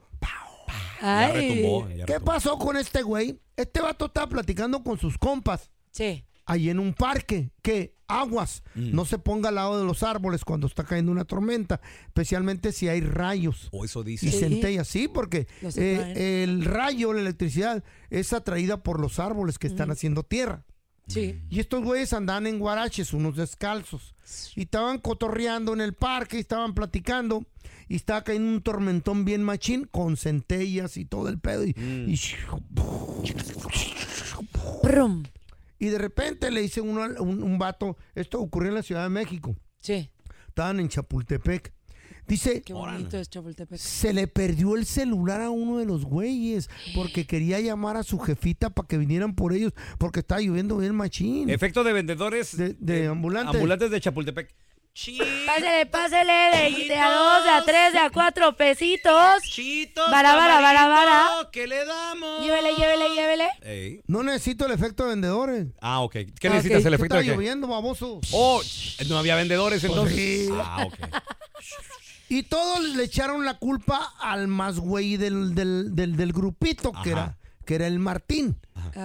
Ya 1.00 1.26
Ay. 1.26 1.32
retumbó. 1.56 1.88
ya 1.88 1.94
¿qué 2.06 2.12
retumbó. 2.14 2.24
pasó 2.32 2.58
con 2.58 2.76
este 2.76 3.02
güey? 3.02 3.38
Este 3.56 3.80
vato 3.80 4.06
estaba 4.06 4.28
platicando 4.28 4.82
con 4.82 4.98
sus 4.98 5.18
compas 5.18 5.70
Sí. 5.92 6.24
ahí 6.46 6.70
en 6.70 6.78
un 6.80 6.94
parque. 6.94 7.50
Que 7.62 7.94
aguas, 8.08 8.62
no 8.74 9.04
se 9.04 9.18
ponga 9.18 9.48
al 9.50 9.54
lado 9.56 9.78
de 9.78 9.84
los 9.86 10.02
árboles 10.02 10.44
cuando 10.44 10.66
está 10.66 10.84
cayendo 10.84 11.10
una 11.12 11.24
tormenta, 11.24 11.80
especialmente 12.06 12.72
si 12.72 12.88
hay 12.88 13.00
rayos. 13.00 13.68
O 13.72 13.84
eso 13.84 14.00
Y 14.02 14.04
dice. 14.04 14.30
Sí. 14.30 14.38
centellas, 14.38 14.88
sí, 14.88 15.08
porque 15.08 15.46
Los 15.62 15.76
eh, 15.78 15.96
atraen. 15.96 16.16
el 16.18 16.64
rayo, 16.64 17.12
la 17.12 17.20
electricidad, 17.20 17.84
es 18.10 18.32
atraída 18.32 18.82
por 18.82 18.98
los 19.00 19.18
árboles 19.20 19.58
que 19.58 19.66
están 19.68 19.90
haciendo 19.90 20.22
tierra. 20.22 20.64
Sí. 21.06 21.40
Y 21.50 21.60
estos 21.60 21.82
güeyes 21.84 22.12
andaban 22.12 22.46
en 22.46 22.58
guaraches, 22.58 23.12
unos 23.12 23.36
descalzos. 23.36 24.14
Y 24.56 24.62
estaban 24.62 24.98
cotorreando 24.98 25.72
en 25.74 25.80
el 25.80 25.92
parque, 25.92 26.38
y 26.38 26.40
estaban 26.40 26.74
platicando. 26.74 27.44
Y 27.88 27.96
estaba 27.96 28.24
cayendo 28.24 28.50
un 28.50 28.62
tormentón 28.62 29.24
bien 29.24 29.42
machín 29.42 29.84
con 29.84 30.16
centellas 30.16 30.96
y 30.96 31.04
todo 31.04 31.28
el 31.28 31.38
pedo. 31.38 31.64
Y, 31.64 31.74
y, 31.76 32.18
Brum. 34.82 35.24
y 35.78 35.86
de 35.86 35.98
repente 35.98 36.50
le 36.50 36.62
dice 36.62 36.80
uno, 36.80 37.02
un, 37.22 37.42
un 37.42 37.58
vato, 37.58 37.96
esto 38.14 38.40
ocurrió 38.40 38.70
en 38.70 38.76
la 38.76 38.82
Ciudad 38.82 39.02
de 39.02 39.10
México. 39.10 39.54
Sí. 39.80 40.10
Estaban 40.48 40.80
en 40.80 40.88
Chapultepec. 40.88 41.72
Dice, 42.26 42.62
Qué 42.62 42.72
bonito 42.72 43.18
es 43.18 43.28
Chapultepec. 43.28 43.78
se 43.78 44.12
le 44.12 44.26
perdió 44.26 44.76
el 44.76 44.86
celular 44.86 45.40
a 45.42 45.50
uno 45.50 45.78
de 45.78 45.84
los 45.84 46.04
güeyes 46.04 46.70
porque 46.94 47.26
quería 47.26 47.60
llamar 47.60 47.96
a 47.96 48.02
su 48.02 48.18
jefita 48.18 48.70
para 48.70 48.88
que 48.88 48.96
vinieran 48.98 49.34
por 49.34 49.52
ellos 49.52 49.72
porque 49.98 50.20
estaba 50.20 50.40
lloviendo 50.40 50.78
bien 50.78 50.94
machín. 50.94 51.50
Efecto 51.50 51.84
de 51.84 51.92
vendedores 51.92 52.56
De- 52.56 52.74
de 52.78 53.04
eh, 53.04 53.06
ambulantes. 53.08 53.54
ambulantes 53.56 53.90
de 53.90 54.00
Chapultepec. 54.00 54.54
Pásele, 55.46 55.86
pásele 55.86 56.32
de, 56.32 56.84
de 56.86 56.96
a 56.96 57.10
dos, 57.10 57.42
de 57.42 57.50
a 57.50 57.64
tres, 57.64 57.92
de 57.92 57.98
a 57.98 58.10
cuatro 58.10 58.56
pesitos. 58.56 59.42
Chitos, 59.42 60.08
Vara, 60.08 60.36
vara, 60.36 60.60
vara, 60.60 60.86
vara. 60.86 61.48
¿Qué 61.50 61.66
le 61.66 61.84
damos? 61.84 62.40
Llévele, 62.44 62.74
llévele, 62.76 63.08
llévele. 63.12 63.48
Ey. 63.62 64.00
No 64.06 64.22
necesito 64.22 64.66
el 64.66 64.72
efecto 64.72 65.02
de 65.02 65.08
vendedores. 65.10 65.66
Ah, 65.80 66.00
ok. 66.00 66.12
¿Qué 66.38 66.46
Ah, 66.46 66.50
necesitas? 66.50 66.84
¿El 66.84 66.90
¿Qué 66.90 66.94
efecto 66.94 67.04
está 67.06 67.16
de 67.18 67.24
qué? 67.24 67.30
lloviendo, 67.32 67.66
baboso? 67.66 68.20
Oh, 68.30 68.62
no 69.08 69.18
había 69.18 69.34
vendedores 69.34 69.82
entonces. 69.82 70.16
sí. 70.16 70.48
Ah, 70.52 70.84
ok. 70.86 70.94
Y 72.34 72.42
todos 72.44 72.82
le 72.96 73.04
echaron 73.04 73.44
la 73.44 73.58
culpa 73.58 74.12
al 74.20 74.48
más 74.48 74.78
güey 74.78 75.16
del, 75.16 75.54
del, 75.54 75.94
del, 75.94 76.16
del 76.16 76.32
grupito, 76.32 76.90
que 77.02 77.12
Ajá. 77.12 77.20
era, 77.24 77.38
que 77.64 77.74
era 77.76 77.86
el 77.86 77.98
Martín. 77.98 78.56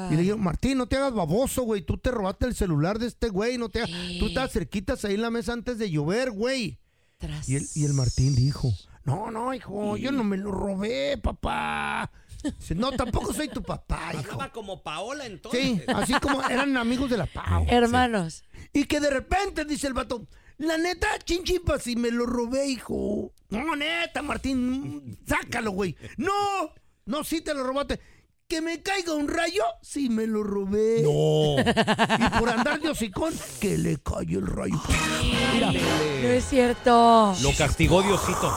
Y 0.09 0.15
le 0.15 0.21
dijeron, 0.21 0.41
Martín, 0.41 0.77
no 0.77 0.87
te 0.87 0.97
hagas 0.97 1.13
baboso, 1.13 1.63
güey. 1.63 1.81
Tú 1.81 1.97
te 1.97 2.11
robaste 2.11 2.45
el 2.47 2.55
celular 2.55 2.99
de 2.99 3.07
este 3.07 3.29
güey. 3.29 3.57
No 3.57 3.69
te 3.69 3.81
hagas- 3.83 3.91
Tú 4.19 4.27
estabas 4.27 4.51
cerquitas 4.51 5.03
ahí 5.05 5.15
en 5.15 5.21
la 5.21 5.29
mesa 5.31 5.53
antes 5.53 5.77
de 5.77 5.89
llover, 5.89 6.31
güey. 6.31 6.79
Tras. 7.17 7.47
Y 7.49 7.55
el, 7.55 7.67
y 7.75 7.85
el 7.85 7.93
Martín 7.93 8.35
dijo, 8.35 8.71
no, 9.03 9.29
no, 9.31 9.53
hijo, 9.53 9.97
yo 9.97 10.11
no 10.11 10.23
me 10.23 10.37
lo 10.37 10.51
robé, 10.51 11.17
papá. 11.17 12.11
Dice, 12.59 12.73
no, 12.75 12.91
tampoco 12.93 13.33
soy 13.33 13.49
tu 13.49 13.61
papá, 13.61 14.11
hijo. 14.19 14.39
como 14.53 14.81
Paola 14.81 15.25
entonces. 15.25 15.61
Sí, 15.61 15.81
así 15.87 16.13
como 16.21 16.41
eran 16.47 16.77
amigos 16.77 17.09
de 17.09 17.17
la 17.17 17.25
Pau. 17.25 17.65
Hermanos. 17.69 18.43
Y 18.73 18.85
que 18.85 18.99
de 18.99 19.09
repente 19.09 19.65
dice 19.65 19.87
el 19.87 19.93
vato, 19.93 20.25
la 20.59 20.77
neta, 20.77 21.07
chinchimpa, 21.23 21.79
si 21.79 21.95
me 21.95 22.11
lo 22.11 22.25
robé, 22.25 22.67
hijo. 22.67 23.33
No, 23.49 23.75
neta, 23.75 24.21
Martín, 24.21 25.17
sácalo, 25.27 25.71
güey. 25.71 25.95
No, 26.17 26.31
no, 27.05 27.23
sí 27.23 27.41
te 27.41 27.53
lo 27.53 27.63
robaste. 27.63 27.99
Que 28.47 28.61
me 28.61 28.81
caiga 28.81 29.13
un 29.13 29.27
rayo, 29.27 29.63
si 29.81 30.09
me 30.09 30.25
lo 30.25 30.43
robé. 30.43 31.01
No. 31.03 31.59
Y 31.61 32.39
por 32.39 32.49
andar 32.49 32.79
de 32.81 32.89
hocicón, 32.89 33.33
que 33.59 33.77
le 33.77 33.97
cayó 33.97 34.39
el 34.39 34.47
rayo. 34.47 34.81
Mira, 35.53 35.71
No 35.71 36.27
es 36.29 36.45
cierto. 36.45 37.35
Lo 37.41 37.51
castigó 37.57 38.01
Diosito. 38.01 38.51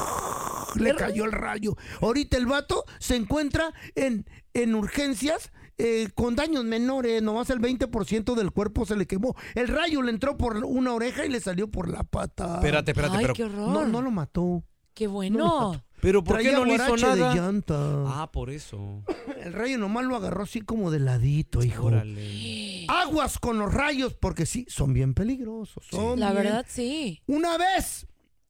le 0.76 0.94
cayó 0.94 1.24
el 1.24 1.32
rayo. 1.32 1.76
Ahorita 2.00 2.36
el 2.38 2.46
vato 2.46 2.84
se 3.00 3.16
encuentra 3.16 3.72
en, 3.94 4.24
en 4.54 4.74
urgencias 4.74 5.52
eh, 5.78 6.08
con 6.14 6.36
daños 6.36 6.64
menores. 6.64 7.22
Nomás 7.22 7.50
el 7.50 7.60
20% 7.60 8.34
del 8.34 8.50
cuerpo 8.52 8.84
se 8.86 8.96
le 8.96 9.06
quemó. 9.06 9.34
El 9.54 9.68
rayo 9.68 10.02
le 10.02 10.10
entró 10.10 10.36
por 10.36 10.56
una 10.64 10.92
oreja 10.94 11.24
y 11.26 11.28
le 11.28 11.40
salió 11.40 11.70
por 11.70 11.88
la 11.88 12.02
pata. 12.04 12.56
Espérate, 12.56 12.92
espérate, 12.92 13.16
Ay, 13.16 13.22
pero. 13.22 13.34
qué 13.34 13.44
horror. 13.44 13.68
No, 13.68 13.86
no 13.86 14.02
lo 14.02 14.10
mató. 14.10 14.62
Qué 14.94 15.06
bueno. 15.06 15.82
Pero 16.02 16.22
¿por 16.22 16.36
qué 16.38 16.42
Traía 16.44 16.58
no 16.58 16.64
le 16.66 16.74
hizo 16.74 16.86
guarache 16.88 17.06
de 17.14 17.20
nada? 17.20 17.34
llanta. 17.34 17.74
Ah, 18.08 18.30
por 18.32 18.50
eso. 18.50 19.02
El 19.42 19.52
rayo 19.54 19.78
nomás 19.78 20.04
lo 20.04 20.16
agarró 20.16 20.42
así 20.42 20.60
como 20.60 20.90
de 20.90 20.98
ladito, 20.98 21.62
hijo. 21.64 21.86
Órale. 21.86 22.84
Aguas 22.88 23.38
con 23.38 23.58
los 23.58 23.72
rayos, 23.72 24.14
porque 24.14 24.44
sí, 24.44 24.66
son 24.68 24.92
bien 24.92 25.14
peligrosos. 25.14 25.86
son 25.90 26.20
La 26.20 26.32
bien- 26.32 26.42
verdad, 26.44 26.66
sí. 26.68 27.22
Una 27.26 27.56
vez, 27.56 28.06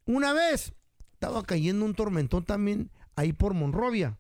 una 0.07 0.33
vez, 0.33 0.73
estaba 1.13 1.43
cayendo 1.45 1.85
un 1.85 1.95
tormentón 1.95 2.45
también 2.45 2.91
ahí 3.15 3.33
por 3.33 3.55
Monrovia. 3.55 4.19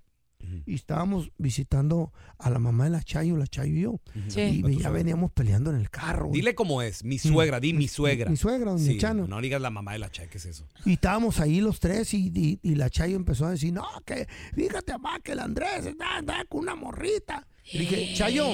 Y 0.66 0.74
estábamos 0.74 1.30
visitando 1.38 2.12
a 2.38 2.50
la 2.50 2.58
mamá 2.58 2.84
de 2.84 2.90
la 2.90 3.02
Chayo, 3.02 3.36
la 3.36 3.46
Chayo 3.46 3.74
y 3.74 3.80
yo. 3.82 4.00
Sí. 4.28 4.62
Y 4.66 4.78
ya 4.78 4.90
veníamos 4.90 5.32
peleando 5.32 5.70
en 5.70 5.76
el 5.76 5.90
carro. 5.90 6.26
güey. 6.26 6.40
Dile 6.40 6.54
cómo 6.54 6.82
es. 6.82 7.04
Mi 7.04 7.18
suegra, 7.18 7.60
di 7.60 7.72
mi 7.72 7.88
suegra. 7.88 8.30
Mi 8.30 8.36
suegra, 8.36 8.72
doña 8.72 8.84
Sí, 8.84 8.98
Chana. 8.98 9.26
no 9.26 9.40
digas 9.40 9.60
la 9.60 9.70
mamá 9.70 9.92
de 9.92 9.98
la 10.00 10.10
Chay, 10.10 10.28
¿qué 10.28 10.38
es 10.38 10.46
eso? 10.46 10.66
Y 10.84 10.94
estábamos 10.94 11.40
ahí 11.40 11.60
los 11.60 11.80
tres 11.80 12.12
y, 12.14 12.32
y- 12.34 12.58
y 12.62 12.74
la 12.74 12.90
Chayo 12.90 13.16
empezó 13.16 13.46
a 13.46 13.50
decir, 13.52 13.72
no, 13.72 13.86
que 14.04 14.26
fíjate, 14.54 14.92
mamá, 14.92 15.20
que 15.20 15.32
el 15.32 15.38
Andrés 15.40 15.86
está, 15.86 16.18
está 16.18 16.44
con 16.48 16.60
una 16.60 16.74
morrita. 16.74 17.46
Y 17.72 17.78
dije, 17.78 18.14
Chayo, 18.14 18.46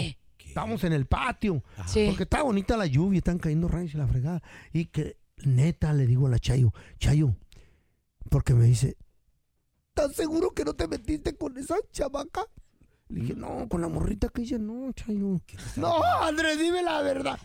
estamos 0.46 0.84
en 0.84 0.92
el 0.92 1.06
patio. 1.06 1.62
Sí. 1.86 2.04
Porque 2.08 2.24
está 2.24 2.42
bonita 2.42 2.76
la 2.76 2.86
lluvia, 2.86 3.18
están 3.18 3.38
cayendo 3.38 3.68
rayos 3.68 3.94
y 3.94 3.96
la 3.98 4.06
fregada. 4.06 4.42
Y 4.72 4.86
que 4.86 5.16
neta 5.44 5.92
le 5.92 6.06
digo 6.06 6.26
a 6.26 6.30
la 6.30 6.38
Chayo, 6.38 6.72
Chayo, 6.98 7.34
porque 8.30 8.54
me 8.54 8.64
dice, 8.66 8.96
¿estás 9.98 10.14
seguro 10.14 10.52
que 10.52 10.64
no 10.64 10.74
te 10.74 10.86
metiste 10.86 11.36
con 11.36 11.56
esa 11.58 11.76
chavaca? 11.92 12.46
Le 13.08 13.20
dije, 13.20 13.34
no, 13.34 13.66
con 13.68 13.80
la 13.80 13.88
morrita 13.88 14.28
que 14.28 14.42
ella 14.42 14.58
no, 14.58 14.92
Chayo. 14.92 15.40
No, 15.76 16.02
Andrés, 16.22 16.58
dime 16.58 16.82
la 16.82 17.02
verdad. 17.02 17.38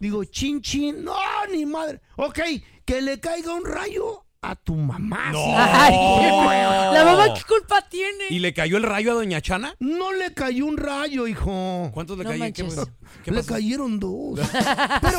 Digo, 0.00 0.24
chin, 0.24 0.60
chin, 0.60 1.04
no, 1.04 1.16
ni 1.50 1.64
madre. 1.64 2.00
Ok, 2.16 2.40
que 2.84 3.00
le 3.00 3.20
caiga 3.20 3.54
un 3.54 3.64
rayo 3.64 4.24
a 4.42 4.56
tu 4.56 4.74
mamá. 4.74 5.30
No. 5.30 5.44
Ay. 5.56 5.94
La 6.94 7.04
mamá, 7.04 7.32
¿qué 7.34 7.42
culpa 7.46 7.80
tiene? 7.88 8.24
¿Y 8.30 8.40
le 8.40 8.52
cayó 8.52 8.76
el 8.76 8.82
rayo 8.82 9.12
a 9.12 9.14
Doña 9.14 9.40
Chana? 9.40 9.74
No 9.78 10.12
le 10.12 10.34
cayó 10.34 10.66
un 10.66 10.76
rayo, 10.76 11.26
hijo. 11.26 11.90
¿Cuántos 11.94 12.18
le 12.18 12.24
No 12.24 12.30
cayeron? 12.30 12.52
¿Qué, 12.52 13.24
qué 13.24 13.30
Le 13.30 13.44
cayeron 13.44 14.00
dos. 14.00 14.40
Pero 15.00 15.18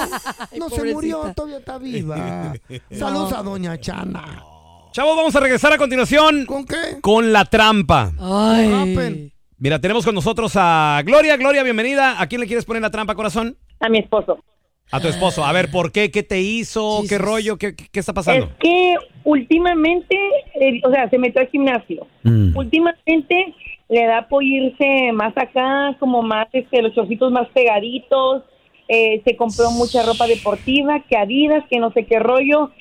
no 0.58 0.70
se 0.70 0.94
murió, 0.94 1.34
todavía 1.34 1.60
está 1.60 1.78
viva. 1.78 2.54
Saludos 2.92 3.34
a 3.34 3.44
Doña 3.44 3.80
Chana. 3.80 4.59
Chavos, 4.92 5.16
vamos 5.16 5.36
a 5.36 5.40
regresar 5.40 5.72
a 5.74 5.78
continuación 5.78 6.46
¿Con 6.46 6.66
qué? 6.66 7.00
con 7.02 7.32
la 7.32 7.46
trampa. 7.46 8.12
Ay. 8.20 9.32
Mira, 9.58 9.80
tenemos 9.80 10.04
con 10.06 10.16
nosotros 10.16 10.54
a 10.56 11.02
Gloria. 11.06 11.38
Gloria, 11.38 11.64
bienvenida. 11.64 12.20
¿A 12.20 12.28
quién 12.28 12.42
le 12.42 12.48
quieres 12.48 12.66
poner 12.66 12.82
la 12.82 12.90
trampa, 12.90 13.16
corazón? 13.16 13.56
a 13.82 13.88
mi 13.90 14.00
esposo. 14.00 14.44
A 14.92 15.00
tu 15.00 15.08
esposo. 15.08 15.46
A 15.46 15.54
ver, 15.54 15.70
¿por 15.70 15.92
qué? 15.92 16.10
¿Qué 16.12 16.24
te 16.24 16.42
hizo? 16.42 17.02
¿Qué 17.08 17.18
rollo? 17.20 17.58
¿Qué, 17.58 17.76
qué- 17.76 17.88
qué 17.92 18.00
está 18.00 18.12
pasando? 18.14 18.46
Es 18.48 18.52
que 18.60 18.96
últimamente, 19.24 20.18
eh, 20.60 20.82
o 20.84 20.92
sea, 20.92 21.08
se 21.10 21.18
metió 21.20 21.40
al 21.42 21.48
gimnasio. 21.50 22.08
Mm. 22.24 22.58
Últimamente 22.58 23.54
le 23.88 24.06
da 24.06 24.28
por 24.28 24.44
irse 24.44 25.12
más 25.14 25.38
acá, 25.38 25.96
como 26.00 26.24
más, 26.24 26.48
este, 26.54 26.82
los 26.82 26.94
chorcitos 26.96 27.32
más 27.32 27.48
pegaditos. 27.54 28.44
Eh, 28.88 29.22
se 29.24 29.36
compró 29.38 29.70
mucha 29.72 30.04
ropa 30.04 30.26
deportiva, 30.26 31.04
que 31.08 31.16
Adidas, 31.16 31.64
que 31.70 31.78
no 31.80 31.92
sé 31.94 32.06
qué 32.06 32.18
rollo. 32.18 32.72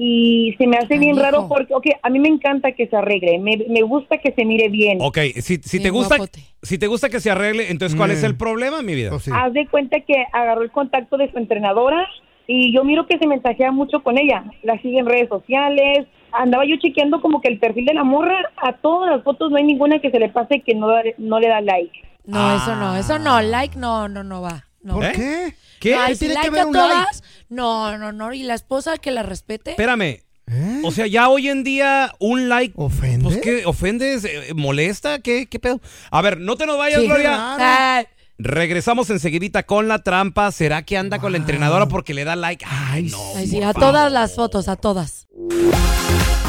Y 0.00 0.54
se 0.58 0.68
me 0.68 0.76
hace 0.78 0.96
bien 0.96 1.16
raro 1.16 1.48
porque, 1.48 1.74
ok, 1.74 1.86
a 2.00 2.08
mí 2.08 2.20
me 2.20 2.28
encanta 2.28 2.70
que 2.70 2.86
se 2.86 2.96
arregle. 2.96 3.38
Me, 3.40 3.56
me 3.68 3.82
gusta 3.82 4.18
que 4.18 4.30
se 4.32 4.44
mire 4.44 4.68
bien. 4.68 4.98
Ok, 5.00 5.18
si, 5.40 5.56
si 5.56 5.80
te 5.82 5.90
gusta, 5.90 6.16
guapote. 6.18 6.40
si 6.62 6.78
te 6.78 6.86
gusta 6.86 7.08
que 7.08 7.18
se 7.18 7.30
arregle, 7.32 7.70
entonces 7.72 7.96
¿cuál 7.96 8.10
Mm. 8.10 8.12
es 8.12 8.22
el 8.22 8.36
problema, 8.36 8.80
mi 8.82 8.94
vida? 8.94 9.10
Oh, 9.12 9.18
sí. 9.18 9.32
Haz 9.34 9.52
de 9.52 9.66
cuenta 9.66 9.98
que 10.00 10.14
agarró 10.32 10.62
el 10.62 10.70
contacto 10.70 11.16
de 11.16 11.28
su 11.32 11.38
entrenadora 11.38 12.06
y 12.46 12.72
yo 12.72 12.84
miro 12.84 13.06
que 13.08 13.18
se 13.18 13.26
mensajea 13.26 13.72
mucho 13.72 14.04
con 14.04 14.18
ella. 14.18 14.44
La 14.62 14.80
sigue 14.80 15.00
en 15.00 15.06
redes 15.06 15.28
sociales. 15.28 16.06
Andaba 16.30 16.64
yo 16.64 16.76
chequeando 16.80 17.20
como 17.20 17.40
que 17.40 17.48
el 17.48 17.58
perfil 17.58 17.86
de 17.86 17.94
la 17.94 18.04
morra, 18.04 18.36
a 18.56 18.74
todas 18.74 19.10
las 19.10 19.24
fotos 19.24 19.50
no 19.50 19.56
hay 19.56 19.64
ninguna 19.64 19.98
que 19.98 20.10
se 20.12 20.20
le 20.20 20.28
pase 20.28 20.60
que 20.60 20.74
no, 20.76 20.86
no 21.18 21.40
le 21.40 21.48
da 21.48 21.60
like. 21.60 21.90
No, 22.24 22.54
eso 22.54 22.76
no, 22.76 22.96
eso 22.96 23.18
no. 23.18 23.40
Like 23.42 23.76
no, 23.76 24.06
no, 24.08 24.22
no 24.22 24.42
va. 24.42 24.64
No. 24.82 24.94
¿Por 24.94 25.06
¿Eh? 25.06 25.12
qué? 25.16 25.54
¿Qué? 25.80 25.94
Ay, 25.94 26.08
¿Qué 26.08 26.14
si 26.14 26.18
tiene 26.26 26.34
que 26.34 26.40
like 26.40 26.50
ver 26.50 26.60
a 26.62 26.66
un 26.66 26.72
like? 26.74 26.88
todas. 26.94 27.22
No, 27.48 27.98
no, 27.98 28.12
no. 28.12 28.32
Y 28.32 28.42
la 28.42 28.54
esposa 28.54 28.98
que 28.98 29.10
la 29.10 29.22
respete. 29.22 29.70
Espérame. 29.70 30.22
¿Eh? 30.50 30.80
O 30.82 30.90
sea, 30.90 31.06
ya 31.06 31.28
hoy 31.28 31.48
en 31.48 31.62
día 31.62 32.14
un 32.20 32.48
like... 32.48 32.72
¿Ofende? 32.76 33.24
Pues, 33.24 33.36
¿qué? 33.38 33.66
¿Ofendes? 33.66 34.24
Eh, 34.24 34.54
¿Molesta? 34.54 35.18
¿Qué, 35.18 35.46
¿Qué 35.46 35.58
pedo? 35.58 35.80
A 36.10 36.22
ver, 36.22 36.40
no 36.40 36.56
te 36.56 36.64
nos 36.64 36.78
vayas, 36.78 37.00
Sí. 37.00 37.06
Gloria. 37.06 37.96
Ay, 37.98 38.06
Regresamos 38.38 39.10
enseguidita 39.10 39.64
con 39.64 39.88
la 39.88 39.98
trampa. 40.02 40.50
¿Será 40.52 40.82
que 40.84 40.96
anda 40.96 41.18
con 41.18 41.32
la 41.32 41.38
entrenadora 41.38 41.86
porque 41.86 42.14
le 42.14 42.24
da 42.24 42.36
like? 42.36 42.64
Ay, 42.68 43.02
no. 43.10 43.18
ay, 43.36 43.46
sí, 43.48 43.58
a 43.62 43.72
favor. 43.72 43.90
todas 43.90 44.12
las 44.12 44.34
fotos, 44.36 44.68
a 44.68 44.76
todas. 44.76 45.26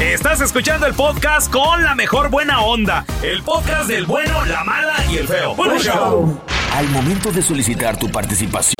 Estás 0.00 0.40
escuchando 0.40 0.86
el 0.86 0.94
podcast 0.94 1.52
con 1.52 1.82
la 1.82 1.94
mejor 1.94 2.30
buena 2.30 2.62
onda. 2.62 3.04
El 3.22 3.42
podcast 3.42 3.88
del 3.88 4.06
bueno, 4.06 4.44
la 4.46 4.64
mala 4.64 4.94
y 5.10 5.16
el 5.18 5.26
feo. 5.28 5.54
Bueno, 5.56 5.78
show. 5.78 6.40
Al 6.72 6.88
momento 6.90 7.32
de 7.32 7.42
solicitar 7.42 7.98
tu 7.98 8.08
participación, 8.08 8.79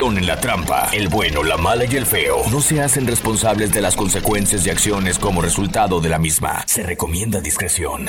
Con 0.00 0.18
en 0.18 0.26
la 0.26 0.40
trampa, 0.40 0.88
el 0.92 1.06
bueno, 1.06 1.44
la 1.44 1.56
mala 1.56 1.84
y 1.84 1.94
el 1.94 2.04
feo 2.04 2.38
no 2.50 2.60
se 2.60 2.82
hacen 2.82 3.06
responsables 3.06 3.70
de 3.72 3.80
las 3.80 3.94
consecuencias 3.94 4.66
y 4.66 4.70
acciones 4.70 5.20
como 5.20 5.40
resultado 5.40 6.00
de 6.00 6.08
la 6.08 6.18
misma. 6.18 6.64
Se 6.66 6.82
recomienda 6.82 7.40
discreción. 7.40 8.06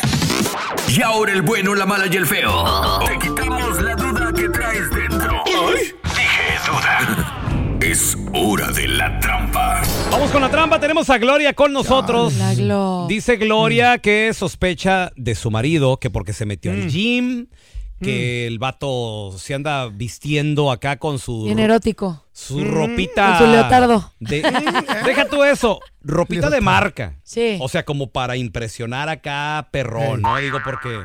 Y 0.89 1.03
ahora 1.03 1.31
el 1.33 1.43
bueno, 1.43 1.75
la 1.75 1.85
mala 1.85 2.07
y 2.11 2.15
el 2.15 2.25
feo. 2.25 2.99
Te 3.05 3.19
quitamos 3.19 3.79
la 3.83 3.93
duda 3.95 4.33
que 4.35 4.49
traes 4.49 4.89
dentro. 4.89 5.43
Dije 5.45 6.57
duda. 6.65 7.77
Es 7.81 8.17
hora 8.33 8.71
de 8.71 8.87
la 8.87 9.19
trampa. 9.19 9.83
Vamos 10.09 10.31
con 10.31 10.41
la 10.41 10.49
trampa. 10.49 10.79
Tenemos 10.79 11.07
a 11.11 11.19
Gloria 11.19 11.53
con 11.53 11.71
nosotros. 11.71 12.33
Glo. 12.57 13.05
Dice 13.07 13.37
Gloria 13.37 13.99
que 13.99 14.33
sospecha 14.33 15.11
de 15.15 15.35
su 15.35 15.51
marido 15.51 15.97
que 15.97 16.09
porque 16.09 16.33
se 16.33 16.47
metió 16.47 16.71
Mm. 16.71 16.81
al 16.81 16.87
gym, 16.89 17.45
que 18.01 18.45
el 18.47 18.59
vato 18.59 19.33
se 19.37 19.53
anda 19.53 19.87
vistiendo 19.87 20.69
acá 20.71 20.97
con 20.97 21.17
su, 21.19 21.43
Bien 21.45 21.59
erótico. 21.59 22.23
su 22.33 22.63
ropita. 22.63 23.37
Con 23.37 23.47
su 23.47 23.51
leotardo. 23.53 24.11
de- 24.19 24.41
deja 25.05 25.29
tú 25.29 25.43
eso. 25.43 25.79
Ropita 26.01 26.49
de 26.49 26.61
marca. 26.61 27.15
Sí. 27.23 27.57
O 27.61 27.69
sea, 27.69 27.83
como 27.85 28.07
para 28.11 28.35
impresionar 28.35 29.09
acá, 29.09 29.67
perrón, 29.71 30.21
¿no? 30.21 30.37
Digo, 30.37 30.59
porque. 30.63 30.99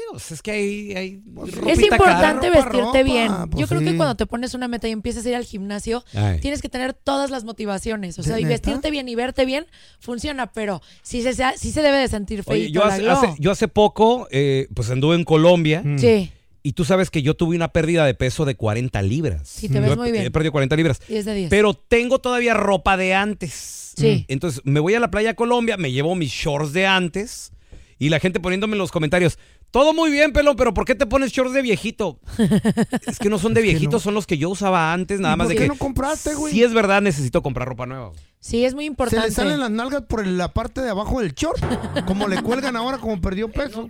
Digo, 0.00 0.12
pues 0.12 0.32
es 0.32 0.42
que 0.42 0.50
hay. 0.50 0.92
hay 0.96 1.22
Es 1.46 1.54
ropita 1.56 1.82
importante 1.96 2.46
ropa, 2.48 2.58
vestirte 2.60 2.78
ropa, 2.80 3.02
bien. 3.02 3.32
pues 3.50 3.60
Yo 3.60 3.66
creo 3.68 3.80
que 3.80 3.96
cuando 3.96 4.14
te 4.16 4.26
pones 4.26 4.54
una 4.54 4.68
meta 4.68 4.88
y 4.88 4.92
empiezas 4.92 5.24
a 5.26 5.28
ir 5.28 5.34
al 5.36 5.44
gimnasio, 5.44 6.04
Ay. 6.14 6.40
tienes 6.40 6.62
que 6.62 6.68
tener 6.68 6.94
todas 6.94 7.30
las 7.30 7.44
motivaciones. 7.44 8.18
O 8.18 8.22
¿De 8.22 8.28
sea, 8.28 8.38
y 8.40 8.44
neta? 8.44 8.54
vestirte 8.54 8.90
bien 8.90 9.08
y 9.08 9.14
verte 9.14 9.44
bien 9.44 9.66
funciona, 9.98 10.52
pero 10.52 10.80
sí 11.02 11.22
se, 11.22 11.34
sí 11.56 11.70
se 11.72 11.82
debe 11.82 11.98
de 11.98 12.08
sentir 12.08 12.42
feito 12.44 12.52
Oye, 12.52 12.70
yo 12.72 12.84
hace, 12.84 13.02
Glo. 13.02 13.12
hace- 13.12 13.34
yo 13.38 13.50
hace 13.50 13.68
poco, 13.68 14.26
eh, 14.30 14.68
pues 14.74 14.90
anduve 14.90 15.16
en 15.16 15.24
Colombia. 15.24 15.82
Sí, 15.98 16.30
Y 16.62 16.72
tú 16.74 16.84
sabes 16.84 17.08
que 17.10 17.22
yo 17.22 17.34
tuve 17.34 17.56
una 17.56 17.68
pérdida 17.68 18.04
de 18.04 18.12
peso 18.14 18.44
de 18.44 18.54
40 18.54 19.00
libras. 19.02 19.48
Sí, 19.48 19.68
te 19.70 19.80
ves 19.80 19.90
Yo 19.90 19.96
muy 19.96 20.12
bien. 20.12 20.24
He 20.26 20.30
perdido 20.30 20.52
40 20.52 20.76
libras. 20.76 21.00
10 21.08 21.24
de 21.24 21.34
10. 21.34 21.50
Pero 21.50 21.72
tengo 21.72 22.18
todavía 22.18 22.52
ropa 22.52 22.96
de 22.98 23.14
antes. 23.14 23.92
Sí. 23.96 24.26
Entonces 24.28 24.60
me 24.64 24.78
voy 24.80 24.94
a 24.94 25.00
la 25.00 25.10
playa 25.10 25.30
de 25.30 25.34
Colombia, 25.36 25.76
me 25.78 25.90
llevo 25.90 26.14
mis 26.14 26.30
shorts 26.30 26.72
de 26.74 26.86
antes 26.86 27.52
y 27.98 28.08
la 28.10 28.20
gente 28.20 28.40
poniéndome 28.40 28.74
en 28.74 28.78
los 28.78 28.92
comentarios. 28.92 29.38
Todo 29.70 29.92
muy 29.94 30.10
bien, 30.10 30.32
pelón, 30.32 30.56
pero 30.56 30.74
¿por 30.74 30.84
qué 30.84 30.94
te 30.94 31.06
pones 31.06 31.30
shorts 31.32 31.52
de 31.52 31.62
viejito? 31.62 32.18
es 33.06 33.18
que 33.18 33.28
no 33.30 33.38
son 33.38 33.54
de 33.54 33.60
Es 33.60 33.64
que 33.66 33.70
viejito, 33.70 33.92
no. 33.92 34.00
son 34.00 34.14
los 34.14 34.26
que 34.26 34.36
yo 34.36 34.50
usaba 34.50 34.92
antes, 34.92 35.20
nada 35.20 35.34
¿Y 35.34 35.38
más 35.38 35.44
por 35.46 35.48
de 35.50 35.56
qué 35.56 35.62
que. 35.64 35.68
no 35.68 35.76
compraste, 35.76 36.34
güey? 36.34 36.52
Si 36.52 36.62
es 36.62 36.72
verdad, 36.72 37.00
necesito 37.02 37.42
comprar 37.42 37.68
ropa 37.68 37.86
nueva. 37.86 38.10
sí, 38.40 38.64
es 38.64 38.74
muy 38.74 38.84
Se 38.84 38.88
importante. 38.88 39.26
le 39.28 39.32
salen 39.32 39.60
las 39.60 39.70
nalgas 39.70 40.02
por 40.02 40.26
la 40.26 40.52
parte 40.52 40.80
de 40.80 40.90
abajo 40.90 41.20
del 41.20 41.34
short. 41.34 41.62
Como 42.06 42.26
le 42.26 42.42
cuelgan 42.42 42.74
ahora, 42.76 42.98
como 42.98 43.20
perdió 43.20 43.48
peso. 43.50 43.88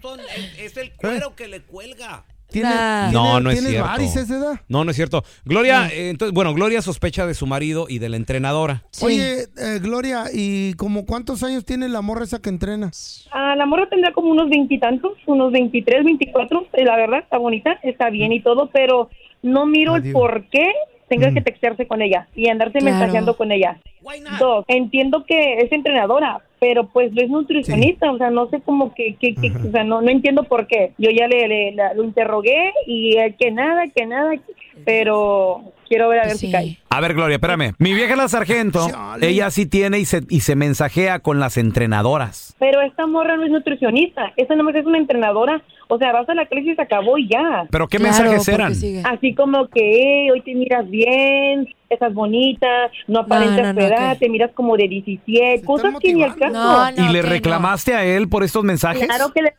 es 0.58 0.76
el 0.76 0.92
cuero 0.92 1.34
que 1.34 1.48
le 1.48 1.62
cuelga. 1.62 2.24
¿Tiene, 2.50 2.68
Nah. 2.68 3.10
No, 3.12 3.40
no 3.40 3.50
es 3.50 3.56
¿tienes 3.56 3.70
cierto. 3.72 3.88
varices 3.88 4.28
de 4.28 4.36
edad? 4.36 4.60
No, 4.68 4.84
no 4.84 4.90
es 4.90 4.96
cierto. 4.96 5.22
Gloria, 5.44 5.88
eh, 5.88 6.10
entonces, 6.10 6.34
bueno, 6.34 6.52
Gloria 6.54 6.82
sospecha 6.82 7.26
de 7.26 7.34
su 7.34 7.46
marido 7.46 7.86
y 7.88 7.98
de 7.98 8.08
la 8.08 8.16
entrenadora. 8.16 8.82
Sí. 8.90 9.06
Oye, 9.06 9.42
eh, 9.56 9.78
Gloria, 9.80 10.24
¿y 10.32 10.74
como 10.74 11.06
cuántos 11.06 11.42
años 11.42 11.64
tiene 11.64 11.88
la 11.88 12.00
morra 12.02 12.24
esa 12.24 12.40
que 12.40 12.48
entrena? 12.50 12.90
Ah, 13.32 13.54
la 13.56 13.66
morra 13.66 13.88
tendrá 13.88 14.12
como 14.12 14.30
unos 14.30 14.48
veintitantos, 14.50 15.12
unos 15.26 15.52
23, 15.52 16.04
24. 16.04 16.66
eh, 16.72 16.84
La 16.84 16.96
verdad, 16.96 17.20
está 17.20 17.38
bonita, 17.38 17.78
está 17.82 18.10
bien 18.10 18.32
y 18.32 18.40
todo, 18.42 18.70
pero 18.72 19.10
no 19.42 19.66
miro 19.66 19.96
el 19.96 20.12
por 20.12 20.48
qué 20.50 20.70
tenga 21.10 21.30
Mm. 21.30 21.34
que 21.34 21.40
textearse 21.42 21.86
con 21.86 22.00
ella 22.00 22.26
y 22.34 22.48
andarse 22.48 22.78
Claro. 22.78 22.96
mensajeando 22.96 23.36
con 23.36 23.52
ella. 23.52 23.76
Dos, 24.38 24.64
entiendo 24.68 25.24
que 25.26 25.54
es 25.60 25.70
entrenadora, 25.72 26.40
pero 26.58 26.86
pues 26.86 27.12
no 27.12 27.20
es 27.20 27.28
nutricionista, 27.28 28.10
o 28.10 28.16
sea, 28.16 28.30
no 28.30 28.48
sé 28.48 28.60
cómo 28.64 28.94
que, 28.94 29.14
que, 29.16 29.34
que- 29.34 29.50
o 29.68 29.70
sea, 29.70 29.84
no, 29.84 30.00
no 30.00 30.10
entiendo 30.10 30.44
por 30.44 30.66
qué. 30.66 30.92
Yo 30.96 31.10
ya 31.10 31.26
le, 31.28 31.46
le- 31.48 31.72
la- 31.72 31.92
lo 31.94 32.04
interrogué 32.04 32.72
y 32.86 33.16
eh, 33.18 33.34
que 33.38 33.50
nada, 33.50 33.88
que 33.94 34.06
nada, 34.06 34.32
pero 34.84 35.72
quiero 35.88 36.08
ver 36.08 36.20
a 36.20 36.24
ver 36.26 36.36
si 36.36 36.50
cae. 36.50 36.78
A 36.88 37.00
ver, 37.00 37.14
Gloria, 37.14 37.36
espérame. 37.36 37.72
Mi 37.78 37.92
vieja 37.94 38.16
la 38.16 38.28
sargento, 38.28 38.88
Chale. 38.90 39.28
ella 39.28 39.50
sí 39.50 39.66
tiene 39.66 39.98
y 39.98 40.04
se, 40.04 40.22
y 40.28 40.40
se 40.40 40.56
mensajea 40.56 41.18
con 41.20 41.40
las 41.40 41.56
entrenadoras. 41.56 42.54
Pero 42.58 42.80
esta 42.82 43.06
morra 43.06 43.36
no 43.36 43.44
es 43.44 43.50
nutricionista, 43.50 44.32
esta 44.36 44.54
nomás 44.54 44.74
es 44.74 44.86
una 44.86 44.98
entrenadora, 44.98 45.62
o 45.88 45.98
sea, 45.98 46.12
vas 46.12 46.28
a 46.28 46.34
la 46.34 46.46
se 46.48 46.80
acabó 46.82 47.18
y 47.18 47.28
ya. 47.28 47.66
¿Pero 47.70 47.88
qué 47.88 47.98
Claro, 47.98 48.12
mensajes 48.14 48.48
eran? 48.48 48.72
Así 49.06 49.34
como 49.34 49.66
que 49.68 50.26
"Eh, 50.26 50.30
hoy 50.32 50.40
te 50.42 50.54
miras 50.54 50.88
bien, 50.88 51.66
estás 51.88 52.14
bonita, 52.14 52.66
no 53.08 53.20
aparentas 53.20 53.74
no, 53.74 53.80
edad, 53.80 54.16
te 54.18 54.28
miras 54.28 54.50
como 54.54 54.76
de 54.76 54.86
17, 54.88 55.58
Se 55.60 55.64
cosas 55.64 55.94
que 56.00 56.12
ni 56.14 56.22
al 56.22 56.36
caso. 56.36 56.52
motivando. 56.52 56.90
No, 56.92 57.04
no, 57.04 57.10
¿Y 57.10 57.12
le 57.12 57.22
reclamaste 57.22 57.94
a 57.94 58.04
él 58.04 58.28
por 58.28 58.44
estos 58.44 58.62
mensajes? 58.64 59.06
Claro 59.06 59.32
que 59.32 59.42
le 59.42 59.54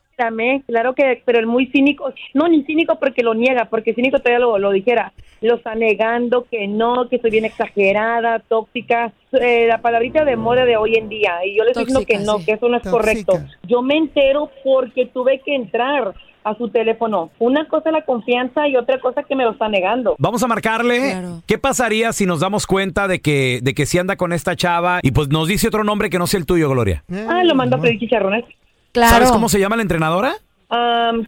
claro 0.67 0.93
que, 0.93 1.21
pero 1.25 1.39
el 1.39 1.47
muy 1.47 1.67
cínico, 1.67 2.13
no 2.33 2.47
ni 2.47 2.63
cínico 2.63 2.97
porque 2.99 3.23
lo 3.23 3.33
niega, 3.33 3.65
porque 3.65 3.93
cínico 3.93 4.19
todavía 4.19 4.39
lo, 4.39 4.57
lo 4.57 4.71
dijera, 4.71 5.13
lo 5.41 5.55
está 5.55 5.75
negando, 5.75 6.45
que 6.49 6.67
no, 6.67 7.09
que 7.09 7.19
soy 7.19 7.31
bien 7.31 7.45
exagerada, 7.45 8.39
tóxica, 8.39 9.13
eh, 9.33 9.65
la 9.67 9.81
palabrita 9.81 10.23
de 10.25 10.35
moda 10.35 10.65
de 10.65 10.77
hoy 10.77 10.95
en 10.95 11.09
día, 11.09 11.45
y 11.45 11.57
yo 11.57 11.63
le 11.63 11.71
estoy 11.71 11.85
diciendo 11.85 12.05
que 12.05 12.19
no, 12.19 12.39
sí. 12.39 12.45
que 12.45 12.51
eso 12.53 12.69
no 12.69 12.77
es 12.77 12.83
Tóxica. 12.83 12.97
correcto. 12.97 13.33
Yo 13.67 13.81
me 13.81 13.97
entero 13.97 14.51
porque 14.63 15.07
tuve 15.07 15.41
que 15.43 15.55
entrar 15.55 16.13
a 16.43 16.55
su 16.55 16.69
teléfono. 16.69 17.29
Una 17.39 17.67
cosa 17.67 17.89
es 17.89 17.93
la 17.93 18.01
confianza 18.03 18.67
y 18.67 18.75
otra 18.75 18.99
cosa 18.99 19.23
que 19.23 19.35
me 19.35 19.43
lo 19.43 19.51
está 19.51 19.69
negando. 19.69 20.15
Vamos 20.17 20.41
a 20.43 20.47
marcarle. 20.47 20.99
Claro. 20.99 21.43
¿Qué 21.45 21.57
pasaría 21.57 22.13
si 22.13 22.25
nos 22.25 22.39
damos 22.39 22.65
cuenta 22.65 23.07
de 23.07 23.21
que, 23.21 23.59
de 23.61 23.73
que 23.73 23.85
sí 23.85 23.99
anda 23.99 24.15
con 24.15 24.33
esta 24.33 24.55
chava 24.55 24.99
y 25.03 25.11
pues 25.11 25.29
nos 25.29 25.47
dice 25.47 25.67
otro 25.67 25.83
nombre 25.83 26.09
que 26.09 26.17
no 26.17 26.27
sea 26.27 26.39
el 26.39 26.45
tuyo, 26.45 26.69
Gloria? 26.69 27.03
Ah, 27.29 27.43
lo 27.43 27.53
mando 27.55 27.77
a 27.77 27.79
pedir 27.79 27.99
chicharrones. 27.99 28.45
Claro. 28.91 29.11
¿Sabes 29.11 29.31
cómo 29.31 29.49
se 29.49 29.59
llama 29.59 29.75
la 29.75 29.81
entrenadora? 29.83 30.35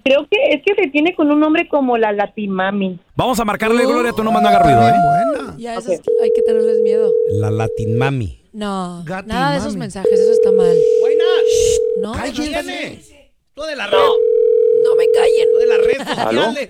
Creo 0.04 0.28
que 0.30 0.38
es 0.52 0.62
que 0.66 0.74
se 0.82 0.90
tiene 0.90 1.14
con 1.16 1.30
un 1.32 1.40
nombre 1.40 1.68
como 1.68 1.98
la 1.98 2.12
Latimami. 2.14 3.00
Vamos 3.16 3.40
a 3.40 3.46
marcarle, 3.46 3.86
Uh. 3.86 3.90
Gloria, 3.90 4.14
tú 4.14 4.24
no 4.24 4.32
no 4.32 4.38
hagas 4.38 4.64
ruido, 4.64 4.88
¿eh? 4.88 4.94
Buena. 5.34 5.56
Ya 5.58 5.74
esos 5.76 5.88
hay 5.90 6.32
que 6.34 6.42
tenerles 6.46 6.82
miedo. 6.82 7.10
La 7.34 7.52
Latin 7.52 7.98
Mami. 7.98 8.40
No, 8.54 9.04
nada 9.26 9.52
de 9.52 9.58
esos 9.58 9.76
mensajes, 9.76 10.12
eso 10.20 10.32
está 10.32 10.52
mal. 10.52 10.76
Buena. 11.02 11.24
No, 12.02 12.12
Cállense. 12.14 13.32
Tú 13.54 13.64
de 13.64 13.76
la 13.76 13.88
red. 13.88 13.98
no 13.98 14.96
me 14.96 15.06
callen. 15.14 15.48
Tú 15.52 15.60
de 15.60 15.66
las 15.68 15.78
redes 15.78 16.08
sociales. 16.08 16.70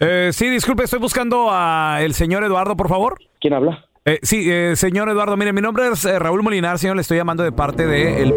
Eh, 0.00 0.30
sí, 0.32 0.48
disculpe, 0.50 0.84
estoy 0.84 0.98
buscando 0.98 1.48
a 1.50 1.98
el 2.02 2.14
señor 2.14 2.44
Eduardo, 2.44 2.76
por 2.76 2.88
favor. 2.88 3.18
¿Quién 3.40 3.54
habla? 3.54 3.86
Eh, 4.04 4.18
sí, 4.22 4.50
eh, 4.50 4.74
señor 4.76 5.08
Eduardo, 5.08 5.36
mire, 5.36 5.52
mi 5.52 5.62
nombre 5.62 5.88
es 5.90 6.04
eh, 6.04 6.18
Raúl 6.18 6.42
Molinar, 6.42 6.78
señor, 6.78 6.96
le 6.96 7.02
estoy 7.02 7.16
llamando 7.16 7.42
de 7.42 7.52
parte 7.52 7.86
de 7.86 8.22
el... 8.22 8.34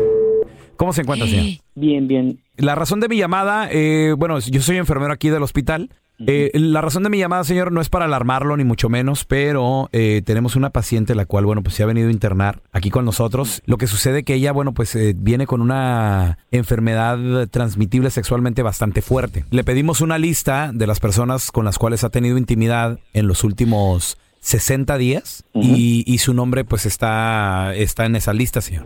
¿Cómo 0.77 0.93
se 0.93 1.01
encuentra, 1.01 1.27
señor? 1.27 1.59
Bien, 1.75 2.07
bien. 2.07 2.39
La 2.55 2.73
razón 2.73 2.99
de 2.99 3.07
mi 3.07 3.17
llamada, 3.17 3.69
eh, 3.71 4.15
bueno, 4.17 4.39
yo 4.39 4.61
soy 4.61 4.77
enfermero 4.77 5.13
aquí 5.13 5.29
del 5.29 5.43
hospital 5.43 5.89
Eh, 6.25 6.49
la 6.55 6.81
razón 6.81 7.03
de 7.03 7.09
mi 7.09 7.19
llamada, 7.19 7.43
señor, 7.43 7.71
no 7.71 7.79
es 7.79 7.89
para 7.89 8.05
alarmarlo 8.05 8.57
ni 8.57 8.63
mucho 8.63 8.89
menos, 8.89 9.23
pero 9.23 9.87
eh, 9.91 10.23
tenemos 10.25 10.55
una 10.55 10.71
paciente 10.71 11.13
la 11.13 11.25
cual, 11.25 11.45
bueno, 11.45 11.61
pues 11.61 11.75
se 11.75 11.83
ha 11.83 11.85
venido 11.85 12.07
a 12.07 12.11
internar 12.11 12.61
aquí 12.71 12.89
con 12.89 13.05
nosotros. 13.05 13.61
Lo 13.65 13.77
que 13.77 13.85
sucede 13.85 14.23
que 14.23 14.33
ella, 14.33 14.51
bueno, 14.51 14.73
pues 14.73 14.95
eh, 14.95 15.13
viene 15.15 15.45
con 15.45 15.61
una 15.61 16.39
enfermedad 16.49 17.47
transmitible 17.49 18.09
sexualmente 18.09 18.63
bastante 18.63 19.03
fuerte. 19.03 19.45
Le 19.51 19.63
pedimos 19.63 20.01
una 20.01 20.17
lista 20.17 20.71
de 20.73 20.87
las 20.87 20.99
personas 20.99 21.51
con 21.51 21.65
las 21.65 21.77
cuales 21.77 22.03
ha 22.03 22.09
tenido 22.09 22.39
intimidad 22.39 22.99
en 23.13 23.27
los 23.27 23.43
últimos 23.43 24.17
60 24.39 24.97
días 24.97 25.43
y, 25.53 26.03
y 26.07 26.17
su 26.19 26.33
nombre 26.33 26.63
pues 26.63 26.85
está, 26.85 27.75
está 27.75 28.05
en 28.05 28.15
esa 28.15 28.33
lista, 28.33 28.61
señor. 28.61 28.85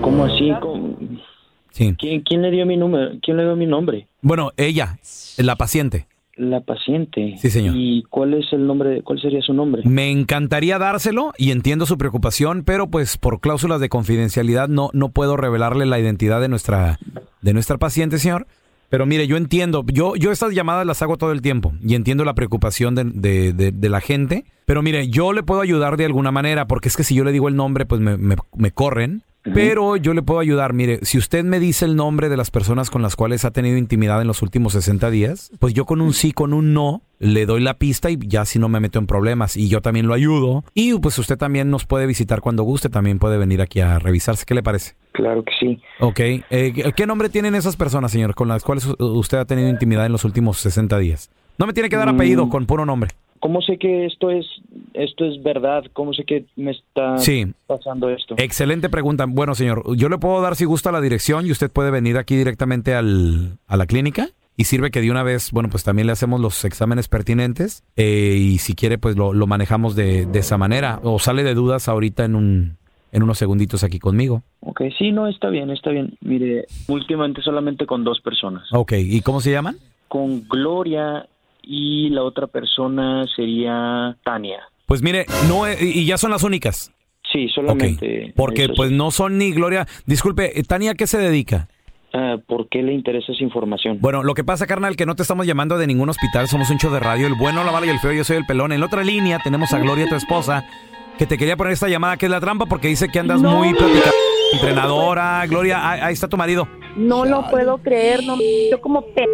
¿Cómo 0.00 0.24
así? 0.24 0.52
¿Cómo? 0.60 0.97
Sí. 1.78 1.94
¿Quién, 1.98 2.20
quién 2.22 2.42
le 2.42 2.50
dio 2.50 2.66
mi 2.66 2.76
número? 2.76 3.12
¿Quién 3.22 3.36
le 3.36 3.44
dio 3.44 3.56
mi 3.56 3.66
nombre? 3.66 4.06
Bueno, 4.20 4.50
ella, 4.56 4.98
la 5.36 5.56
paciente. 5.56 6.06
La 6.36 6.60
paciente. 6.60 7.34
Sí, 7.38 7.50
señor. 7.50 7.74
¿Y 7.76 8.04
cuál 8.10 8.34
es 8.34 8.52
el 8.52 8.66
nombre? 8.66 9.02
¿Cuál 9.02 9.20
sería 9.20 9.40
su 9.42 9.52
nombre? 9.54 9.82
Me 9.84 10.10
encantaría 10.10 10.78
dárselo 10.78 11.32
y 11.36 11.50
entiendo 11.50 11.84
su 11.86 11.98
preocupación, 11.98 12.62
pero 12.64 12.88
pues 12.88 13.16
por 13.16 13.40
cláusulas 13.40 13.80
de 13.80 13.88
confidencialidad 13.88 14.68
no, 14.68 14.90
no 14.92 15.08
puedo 15.10 15.36
revelarle 15.36 15.84
la 15.86 15.98
identidad 15.98 16.40
de 16.40 16.48
nuestra, 16.48 16.98
de 17.42 17.52
nuestra 17.54 17.78
paciente, 17.78 18.18
señor. 18.18 18.46
Pero 18.88 19.04
mire, 19.04 19.26
yo 19.26 19.36
entiendo, 19.36 19.84
yo, 19.92 20.14
yo 20.16 20.30
estas 20.32 20.54
llamadas 20.54 20.86
las 20.86 21.02
hago 21.02 21.16
todo 21.18 21.32
el 21.32 21.42
tiempo 21.42 21.74
y 21.84 21.94
entiendo 21.94 22.24
la 22.24 22.34
preocupación 22.34 22.94
de, 22.94 23.04
de- 23.04 23.52
de- 23.52 23.72
de 23.72 23.88
la 23.88 24.00
gente. 24.00 24.44
Pero 24.64 24.80
mire, 24.82 25.08
yo 25.08 25.32
le 25.32 25.42
puedo 25.42 25.60
ayudar 25.60 25.96
de 25.96 26.06
alguna 26.06 26.30
manera, 26.30 26.66
porque 26.68 26.88
es 26.88 26.96
que 26.96 27.04
si 27.04 27.14
yo 27.14 27.24
le 27.24 27.32
digo 27.32 27.48
el 27.48 27.56
nombre, 27.56 27.84
pues 27.84 28.00
me, 28.00 28.16
me- 28.16 28.36
me 28.56 28.70
corren. 28.70 29.22
Pero 29.42 29.96
yo 29.96 30.12
le 30.14 30.22
puedo 30.22 30.40
ayudar. 30.40 30.72
Mire, 30.74 30.98
si 31.02 31.16
usted 31.16 31.44
me 31.44 31.58
dice 31.58 31.84
el 31.84 31.96
nombre 31.96 32.28
de 32.28 32.36
las 32.36 32.50
personas 32.50 32.90
con 32.90 33.00
las 33.02 33.16
cuales 33.16 33.44
ha 33.44 33.50
tenido 33.50 33.78
intimidad 33.78 34.20
en 34.20 34.26
los 34.26 34.42
últimos 34.42 34.72
60 34.74 35.10
días, 35.10 35.50
pues 35.58 35.72
yo 35.74 35.86
con 35.86 36.00
un 36.00 36.12
sí, 36.12 36.32
con 36.32 36.52
un 36.52 36.74
no, 36.74 37.02
le 37.18 37.46
doy 37.46 37.62
la 37.62 37.74
pista 37.74 38.10
y 38.10 38.18
ya 38.26 38.44
si 38.44 38.58
no 38.58 38.68
me 38.68 38.80
meto 38.80 38.98
en 38.98 39.06
problemas. 39.06 39.56
Y 39.56 39.68
yo 39.68 39.80
también 39.80 40.06
lo 40.06 40.14
ayudo. 40.14 40.64
Y 40.74 40.92
pues 40.98 41.18
usted 41.18 41.38
también 41.38 41.70
nos 41.70 41.86
puede 41.86 42.06
visitar 42.06 42.40
cuando 42.40 42.62
guste, 42.64 42.88
también 42.90 43.18
puede 43.18 43.38
venir 43.38 43.62
aquí 43.62 43.80
a 43.80 43.98
revisarse. 43.98 44.44
¿Qué 44.44 44.54
le 44.54 44.62
parece? 44.62 44.94
Claro 45.12 45.42
que 45.44 45.52
sí. 45.58 45.80
Ok. 46.00 46.20
Eh, 46.20 46.72
¿qué- 46.74 46.92
¿Qué 46.94 47.06
nombre 47.06 47.28
tienen 47.30 47.54
esas 47.54 47.76
personas, 47.76 48.12
señor, 48.12 48.34
con 48.34 48.48
las 48.48 48.62
cuales 48.64 48.86
usted 48.98 49.38
ha 49.38 49.44
tenido 49.46 49.68
intimidad 49.68 50.04
en 50.06 50.12
los 50.12 50.24
últimos 50.24 50.58
60 50.58 50.98
días? 50.98 51.30
No 51.58 51.66
me 51.66 51.72
tiene 51.72 51.88
que 51.88 51.96
dar 51.96 52.12
Mm. 52.12 52.14
apellido, 52.16 52.48
con 52.50 52.66
puro 52.66 52.84
nombre. 52.86 53.10
¿Cómo 53.40 53.62
sé 53.62 53.78
que 53.78 54.06
esto 54.06 54.30
es 54.30 54.46
esto 54.94 55.24
es 55.24 55.42
verdad? 55.42 55.84
¿Cómo 55.92 56.12
sé 56.12 56.24
que 56.24 56.44
me 56.56 56.72
está 56.72 57.18
Sí. 57.18 57.46
pasando 57.66 58.08
esto? 58.10 58.34
Excelente 58.38 58.88
pregunta. 58.88 59.26
Bueno, 59.28 59.54
señor, 59.54 59.82
yo 59.96 60.08
le 60.08 60.18
puedo 60.18 60.40
dar 60.40 60.56
si 60.56 60.64
gusta 60.64 60.90
la 60.92 61.00
dirección 61.00 61.46
y 61.46 61.50
usted 61.52 61.70
puede 61.70 61.90
venir 61.90 62.16
aquí 62.18 62.36
directamente 62.36 62.94
al, 62.94 63.58
a 63.66 63.76
la 63.76 63.86
clínica. 63.86 64.28
Y 64.56 64.64
sirve 64.64 64.90
que 64.90 65.00
de 65.00 65.08
una 65.12 65.22
vez, 65.22 65.52
bueno, 65.52 65.68
pues 65.70 65.84
también 65.84 66.06
le 66.06 66.12
hacemos 66.12 66.40
los 66.40 66.64
exámenes 66.64 67.06
pertinentes. 67.06 67.84
eh, 67.94 68.34
y 68.36 68.58
si 68.58 68.74
quiere, 68.74 68.98
pues 68.98 69.16
lo, 69.16 69.32
lo 69.32 69.46
manejamos 69.46 69.94
de, 69.94 70.26
de 70.26 70.38
esa 70.40 70.58
manera. 70.58 70.98
O 71.04 71.20
sale 71.20 71.44
de 71.44 71.54
dudas 71.54 71.88
ahorita 71.88 72.24
en, 72.24 72.34
un, 72.34 72.76
en 73.12 73.22
unos 73.22 73.38
segunditos 73.38 73.84
aquí 73.84 74.00
conmigo. 74.00 74.42
Ok, 74.58 74.80
sí, 74.98 75.12
no, 75.12 75.28
está 75.28 75.48
bien, 75.48 75.70
está 75.70 75.90
bien. 75.90 76.18
Mire, 76.22 76.66
últimamente 76.88 77.40
solamente 77.40 77.86
con 77.86 78.02
dos 78.02 78.20
personas. 78.20 78.64
Ok, 78.72 78.94
¿y 78.98 79.20
cómo 79.20 79.40
se 79.40 79.52
llaman? 79.52 79.76
Con 80.08 80.48
Gloria 80.48 81.28
y 81.62 82.10
la 82.10 82.22
otra 82.22 82.46
persona 82.46 83.26
sería 83.34 84.16
Tania. 84.24 84.60
Pues 84.86 85.02
mire, 85.02 85.26
no, 85.48 85.66
eh, 85.66 85.76
y 85.80 86.06
ya 86.06 86.16
son 86.16 86.30
las 86.30 86.42
únicas. 86.42 86.92
Sí, 87.32 87.48
solamente. 87.48 88.32
Porque 88.34 88.64
eso 88.64 88.72
pues 88.74 88.90
no 88.90 89.10
son 89.10 89.36
ni 89.36 89.52
Gloria. 89.52 89.86
Disculpe, 90.06 90.58
eh, 90.58 90.62
Tania, 90.62 90.92
¿a 90.92 90.94
qué 90.94 91.06
se 91.06 91.18
dedica? 91.18 91.68
Ah, 92.14 92.36
¿Por 92.46 92.68
qué 92.70 92.82
le 92.82 92.94
interesa 92.94 93.32
esa 93.32 93.44
información? 93.44 93.98
Bueno, 94.00 94.22
lo 94.22 94.32
que 94.32 94.44
pasa, 94.44 94.66
carnal, 94.66 94.96
que 94.96 95.04
no 95.04 95.14
te 95.14 95.22
estamos 95.22 95.46
llamando 95.46 95.76
de 95.76 95.86
ningún 95.86 96.08
hospital, 96.08 96.48
somos 96.48 96.70
un 96.70 96.78
show 96.78 96.90
de 96.90 97.00
radio, 97.00 97.26
el 97.26 97.34
bueno, 97.34 97.62
la 97.64 97.72
mala 97.72 97.84
y 97.86 97.90
el 97.90 97.98
feo, 97.98 98.12
yo 98.12 98.24
soy 98.24 98.38
el 98.38 98.46
pelón. 98.46 98.72
En 98.72 98.80
la 98.80 98.86
otra 98.86 99.04
línea 99.04 99.40
tenemos 99.44 99.74
a 99.74 99.78
Gloria, 99.78 100.06
tu 100.08 100.14
esposa, 100.14 100.64
que 101.18 101.26
te 101.26 101.36
quería 101.36 101.56
poner 101.56 101.74
esta 101.74 101.88
llamada 101.88 102.16
que 102.16 102.26
es 102.26 102.32
la 102.32 102.40
trampa 102.40 102.64
porque 102.64 102.88
dice 102.88 103.08
que 103.08 103.18
andas 103.18 103.42
muy 103.42 103.74
platicada. 103.74 104.12
Entrenadora, 104.54 105.46
Gloria, 105.46 105.90
ahí, 105.90 106.00
ahí 106.00 106.12
está 106.14 106.28
tu 106.28 106.38
marido. 106.38 106.66
No 106.96 107.26
lo 107.26 107.46
puedo 107.50 107.76
creer, 107.78 108.24
no, 108.24 108.38
yo 108.70 108.80
como 108.80 109.02
pe... 109.02 109.26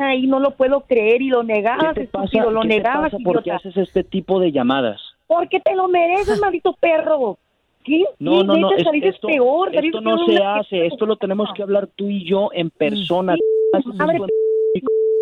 ahí 0.00 0.26
no 0.26 0.38
lo 0.40 0.52
puedo 0.52 0.80
creer 0.80 1.22
y 1.22 1.28
lo 1.28 1.42
negabas, 1.42 1.94
¿Qué 1.94 2.02
te 2.02 2.06
pasa? 2.08 2.24
estúpido, 2.26 2.50
lo 2.50 2.60
¿Qué 2.62 2.68
te 2.68 2.74
negabas, 2.76 3.12
pasa? 3.12 3.24
¿Por 3.24 3.42
qué 3.42 3.52
haces 3.52 3.76
este 3.76 4.04
tipo 4.04 4.40
de 4.40 4.52
llamadas? 4.52 5.00
Porque 5.26 5.60
te 5.60 5.74
lo 5.76 5.88
mereces, 5.88 6.38
maldito 6.40 6.74
perro. 6.80 7.38
¿Qué? 7.84 8.04
No, 8.18 8.40
Sí, 8.40 8.46
no, 8.46 8.56
no, 8.56 8.72
es- 8.72 8.86
esto, 9.14 9.28
peor, 9.28 9.68
esto 9.68 9.78
saliste 9.80 10.00
no 10.02 10.26
se 10.26 10.36
hace, 10.42 10.86
esto 10.86 11.06
lo 11.06 11.16
tenemos 11.16 11.48
que 11.54 11.62
hablar 11.62 11.88
tú 11.96 12.08
y 12.08 12.24
yo 12.28 12.50
en 12.52 12.68
persona. 12.70 13.36
Haces 13.72 13.94
Madre, 13.94 14.16
esto 14.18 14.26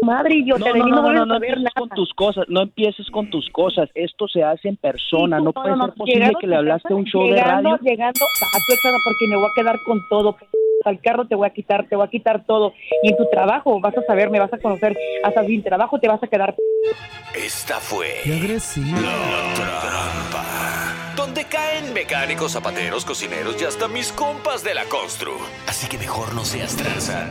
madre 0.03 0.43
No, 0.47 0.57
de 0.59 0.69
no, 0.71 0.75
mí 0.75 0.81
no, 0.81 0.87
no, 0.89 1.03
no, 1.03 1.13
no, 1.13 1.23
a 1.23 1.27
no 1.27 1.35
empieces 1.37 1.59
nada. 1.63 1.73
con 1.77 1.89
tus 1.91 2.13
cosas, 2.15 2.45
no 2.49 2.63
empieces 2.63 3.11
con 3.11 3.31
tus 3.31 3.49
cosas, 3.51 3.89
esto 3.95 4.29
se 4.29 4.43
hace 4.43 4.69
en 4.69 4.77
persona, 4.77 5.39
no 5.39 5.45
No, 5.47 5.53
puede 5.53 5.71
no, 5.71 5.77
no, 5.77 5.85
ser 5.87 5.95
posible 5.95 6.19
llegando 6.21 6.39
que 6.39 6.47
le 6.47 6.57
hablaste 6.57 6.93
a 6.93 6.97
un 6.97 7.05
show 7.05 7.23
de 7.25 7.31
llegando, 7.37 7.71
radio. 7.71 7.79
Llegando 7.83 8.21
a 8.25 8.59
tu 8.67 8.75
casa 8.75 8.97
porque 9.05 9.27
me 9.29 9.37
voy 9.37 9.47
a 9.47 9.55
quedar 9.55 9.83
con 9.85 10.01
todo. 10.09 10.37
Al 10.85 11.01
carro 11.01 11.27
te 11.27 11.35
voy 11.35 11.47
a 11.47 11.51
quitar, 11.51 11.89
te 11.89 11.97
voy 11.97 12.07
a 12.07 12.11
quitar 12.11 12.45
todo. 12.47 12.73
Y 13.03 13.09
en 13.11 13.17
tu 13.17 13.29
trabajo 13.31 13.81
vas 13.81 13.97
a 13.99 14.03
saber, 14.03 14.31
me 14.31 14.39
vas 14.39 14.53
a 14.53 14.59
conocer. 14.59 14.97
Hasta 15.25 15.45
sin 15.45 15.63
trabajo 15.63 15.99
te 15.99 16.07
vas 16.09 16.23
a 16.23 16.27
quedar. 16.29 16.55
p- 16.55 17.45
Esta 17.47 17.75
fue 17.81 18.07
Qué 18.23 18.33
agresivo. 18.35 18.97
La 19.01 19.55
Trampa. 19.55 21.15
Donde 21.17 21.45
caen 21.45 21.93
mecánicos, 21.93 22.53
zapateros, 22.53 23.05
cocineros 23.05 23.61
y 23.61 23.65
hasta 23.65 23.89
mis 23.89 24.13
compas 24.13 24.63
de 24.63 24.75
la 24.75 24.85
constru. 24.85 25.33
Así 25.67 25.89
que 25.89 25.99
mejor 25.99 26.33
no 26.35 26.45
seas 26.45 26.77
tranza 26.77 27.27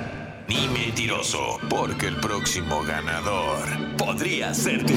ni 0.47 0.67
mentiroso, 0.67 1.59
porque 1.69 2.07
el 2.07 2.17
próximo 2.17 2.83
ganador 2.83 3.95
podría 3.97 4.53
ser 4.53 4.85
tú. 4.85 4.93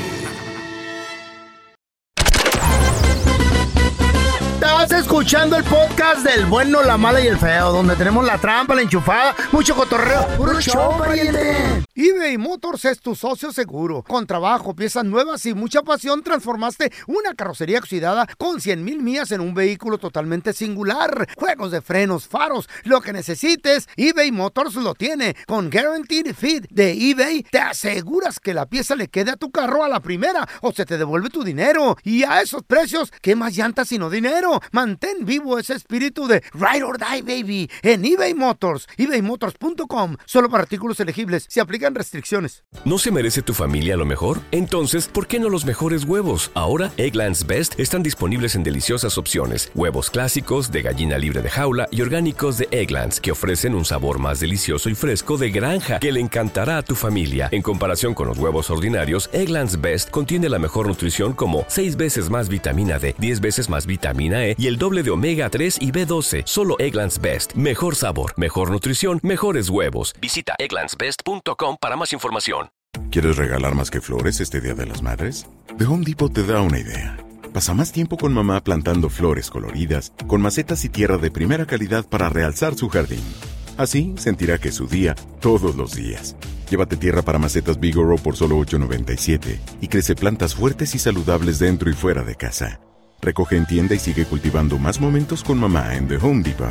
Estás 4.82 5.00
escuchando 5.02 5.56
el 5.56 5.64
podcast 5.64 6.24
del 6.24 6.46
bueno, 6.46 6.82
la 6.82 6.96
mala 6.96 7.20
y 7.20 7.26
el 7.26 7.36
feo, 7.36 7.70
donde 7.70 7.96
tenemos 7.96 8.24
la 8.24 8.38
trampa, 8.38 8.74
la 8.74 8.80
enchufada, 8.80 9.36
mucho 9.52 9.74
cotorreo. 9.74 10.26
¡Puro 10.38 10.58
show, 10.58 10.96
pariente! 10.96 11.84
eBay 12.02 12.38
Motors 12.38 12.86
es 12.86 12.98
tu 12.98 13.14
socio 13.14 13.52
seguro. 13.52 14.02
Con 14.02 14.26
trabajo, 14.26 14.74
piezas 14.74 15.04
nuevas 15.04 15.44
y 15.44 15.52
mucha 15.52 15.82
pasión, 15.82 16.22
transformaste 16.22 16.90
una 17.06 17.34
carrocería 17.34 17.78
oxidada 17.78 18.26
con 18.38 18.62
100 18.62 18.82
mil 18.82 19.02
millas 19.02 19.32
en 19.32 19.42
un 19.42 19.52
vehículo 19.52 19.98
totalmente 19.98 20.54
singular. 20.54 21.28
Juegos 21.36 21.72
de 21.72 21.82
frenos, 21.82 22.26
faros, 22.26 22.70
lo 22.84 23.02
que 23.02 23.12
necesites, 23.12 23.86
eBay 23.98 24.32
Motors 24.32 24.76
lo 24.76 24.94
tiene. 24.94 25.36
Con 25.46 25.68
Guaranteed 25.68 26.34
Fit 26.34 26.64
de 26.70 26.92
eBay, 26.92 27.42
te 27.42 27.58
aseguras 27.58 28.40
que 28.40 28.54
la 28.54 28.64
pieza 28.64 28.94
le 28.94 29.08
quede 29.08 29.32
a 29.32 29.36
tu 29.36 29.50
carro 29.50 29.84
a 29.84 29.88
la 29.88 30.00
primera 30.00 30.48
o 30.62 30.72
se 30.72 30.86
te 30.86 30.96
devuelve 30.96 31.28
tu 31.28 31.44
dinero. 31.44 31.98
Y 32.02 32.22
a 32.22 32.40
esos 32.40 32.62
precios, 32.62 33.12
¿qué 33.20 33.36
más 33.36 33.54
llantas 33.54 33.88
sino 33.88 34.08
dinero? 34.08 34.58
Mantén 34.72 35.24
vivo 35.24 35.58
ese 35.58 35.74
espíritu 35.74 36.28
de 36.28 36.44
Ride 36.54 36.84
or 36.84 36.96
Die, 36.96 37.22
baby, 37.22 37.70
en 37.82 38.04
eBay 38.04 38.34
Motors. 38.34 38.86
ebaymotors.com. 38.96 40.16
Solo 40.26 40.48
para 40.48 40.62
artículos 40.62 41.00
elegibles. 41.00 41.46
Se 41.48 41.60
aplican 41.60 41.94
restricciones. 41.94 42.62
¿No 42.84 42.98
se 42.98 43.10
merece 43.10 43.42
tu 43.42 43.52
familia 43.52 43.96
lo 43.96 44.06
mejor? 44.06 44.40
Entonces, 44.52 45.08
¿por 45.08 45.26
qué 45.26 45.40
no 45.40 45.48
los 45.48 45.64
mejores 45.64 46.04
huevos? 46.04 46.52
Ahora, 46.54 46.92
Egglands 46.98 47.46
Best 47.46 47.80
están 47.80 48.04
disponibles 48.04 48.54
en 48.54 48.62
deliciosas 48.62 49.18
opciones. 49.18 49.72
Huevos 49.74 50.08
clásicos, 50.08 50.70
de 50.70 50.82
gallina 50.82 51.18
libre 51.18 51.42
de 51.42 51.50
jaula 51.50 51.88
y 51.90 52.02
orgánicos 52.02 52.56
de 52.56 52.68
Egglands, 52.70 53.20
que 53.20 53.32
ofrecen 53.32 53.74
un 53.74 53.84
sabor 53.84 54.20
más 54.20 54.38
delicioso 54.38 54.88
y 54.88 54.94
fresco 54.94 55.36
de 55.36 55.50
granja 55.50 55.98
que 55.98 56.12
le 56.12 56.20
encantará 56.20 56.78
a 56.78 56.82
tu 56.82 56.94
familia. 56.94 57.48
En 57.50 57.62
comparación 57.62 58.14
con 58.14 58.28
los 58.28 58.38
huevos 58.38 58.70
ordinarios, 58.70 59.28
Egglands 59.32 59.80
Best 59.80 60.10
contiene 60.10 60.48
la 60.48 60.60
mejor 60.60 60.86
nutrición 60.86 61.32
como 61.32 61.64
6 61.66 61.96
veces 61.96 62.30
más 62.30 62.48
vitamina 62.48 63.00
D, 63.00 63.16
10 63.18 63.40
veces 63.40 63.68
más 63.68 63.84
vitamina 63.86 64.46
E 64.46 64.59
y 64.60 64.66
el 64.66 64.76
doble 64.76 65.02
de 65.02 65.10
omega 65.10 65.48
3 65.48 65.78
y 65.80 65.90
B12. 65.90 66.42
Solo 66.44 66.76
Egglands 66.78 67.18
Best. 67.18 67.54
Mejor 67.54 67.96
sabor, 67.96 68.34
mejor 68.36 68.70
nutrición, 68.70 69.18
mejores 69.22 69.70
huevos. 69.70 70.12
Visita 70.20 70.54
egglandsbest.com 70.58 71.78
para 71.80 71.96
más 71.96 72.12
información. 72.12 72.68
¿Quieres 73.10 73.38
regalar 73.38 73.74
más 73.74 73.90
que 73.90 74.02
flores 74.02 74.38
este 74.40 74.60
Día 74.60 74.74
de 74.74 74.84
las 74.84 75.00
Madres? 75.00 75.46
The 75.78 75.86
Home 75.86 76.04
Depot 76.04 76.30
te 76.30 76.44
da 76.44 76.60
una 76.60 76.78
idea. 76.78 77.16
Pasa 77.54 77.72
más 77.72 77.90
tiempo 77.90 78.18
con 78.18 78.34
mamá 78.34 78.62
plantando 78.62 79.08
flores 79.08 79.48
coloridas, 79.48 80.12
con 80.26 80.42
macetas 80.42 80.84
y 80.84 80.90
tierra 80.90 81.16
de 81.16 81.30
primera 81.30 81.64
calidad 81.64 82.06
para 82.06 82.28
realzar 82.28 82.74
su 82.74 82.90
jardín. 82.90 83.24
Así 83.78 84.14
sentirá 84.18 84.58
que 84.58 84.68
es 84.68 84.74
su 84.74 84.86
día 84.86 85.14
todos 85.40 85.74
los 85.74 85.94
días. 85.94 86.36
Llévate 86.68 86.96
tierra 86.96 87.22
para 87.22 87.38
macetas 87.38 87.80
Bigoro 87.80 88.16
por 88.16 88.36
solo 88.36 88.58
$8.97 88.58 89.58
y 89.80 89.88
crece 89.88 90.14
plantas 90.14 90.54
fuertes 90.54 90.94
y 90.94 90.98
saludables 90.98 91.58
dentro 91.58 91.88
y 91.88 91.94
fuera 91.94 92.22
de 92.24 92.34
casa. 92.34 92.80
Recoge 93.22 93.56
en 93.56 93.66
tienda 93.66 93.94
y 93.94 93.98
sigue 93.98 94.24
cultivando 94.24 94.78
más 94.78 95.00
momentos 95.00 95.44
con 95.44 95.58
mamá 95.58 95.94
en 95.94 96.08
The 96.08 96.16
Home 96.16 96.42
Depot. 96.42 96.68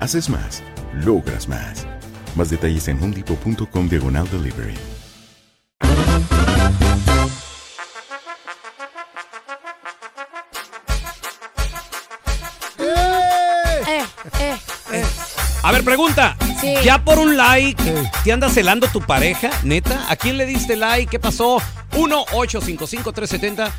Haces 0.00 0.28
más, 0.28 0.62
logras 0.92 1.48
más. 1.48 1.86
Más 2.34 2.50
detalles 2.50 2.88
en 2.88 3.02
homedepot.com 3.02 3.88
diagonal 3.88 4.28
delivery. 4.30 4.74
Eh, 12.78 14.04
eh, 14.40 14.56
eh. 14.92 15.04
A 15.62 15.70
ver, 15.70 15.84
pregunta. 15.84 16.36
Sí. 16.60 16.74
Ya 16.84 17.04
por 17.04 17.18
un 17.18 17.36
like, 17.36 17.82
¿te 18.24 18.32
anda 18.32 18.48
celando 18.48 18.88
tu 18.88 19.00
pareja? 19.00 19.50
¿Neta? 19.62 20.06
¿A 20.08 20.16
quién 20.16 20.36
le 20.36 20.46
diste 20.46 20.76
like? 20.76 21.10
¿Qué 21.10 21.18
pasó? 21.18 21.58
1-855-370-3100. 21.92 23.70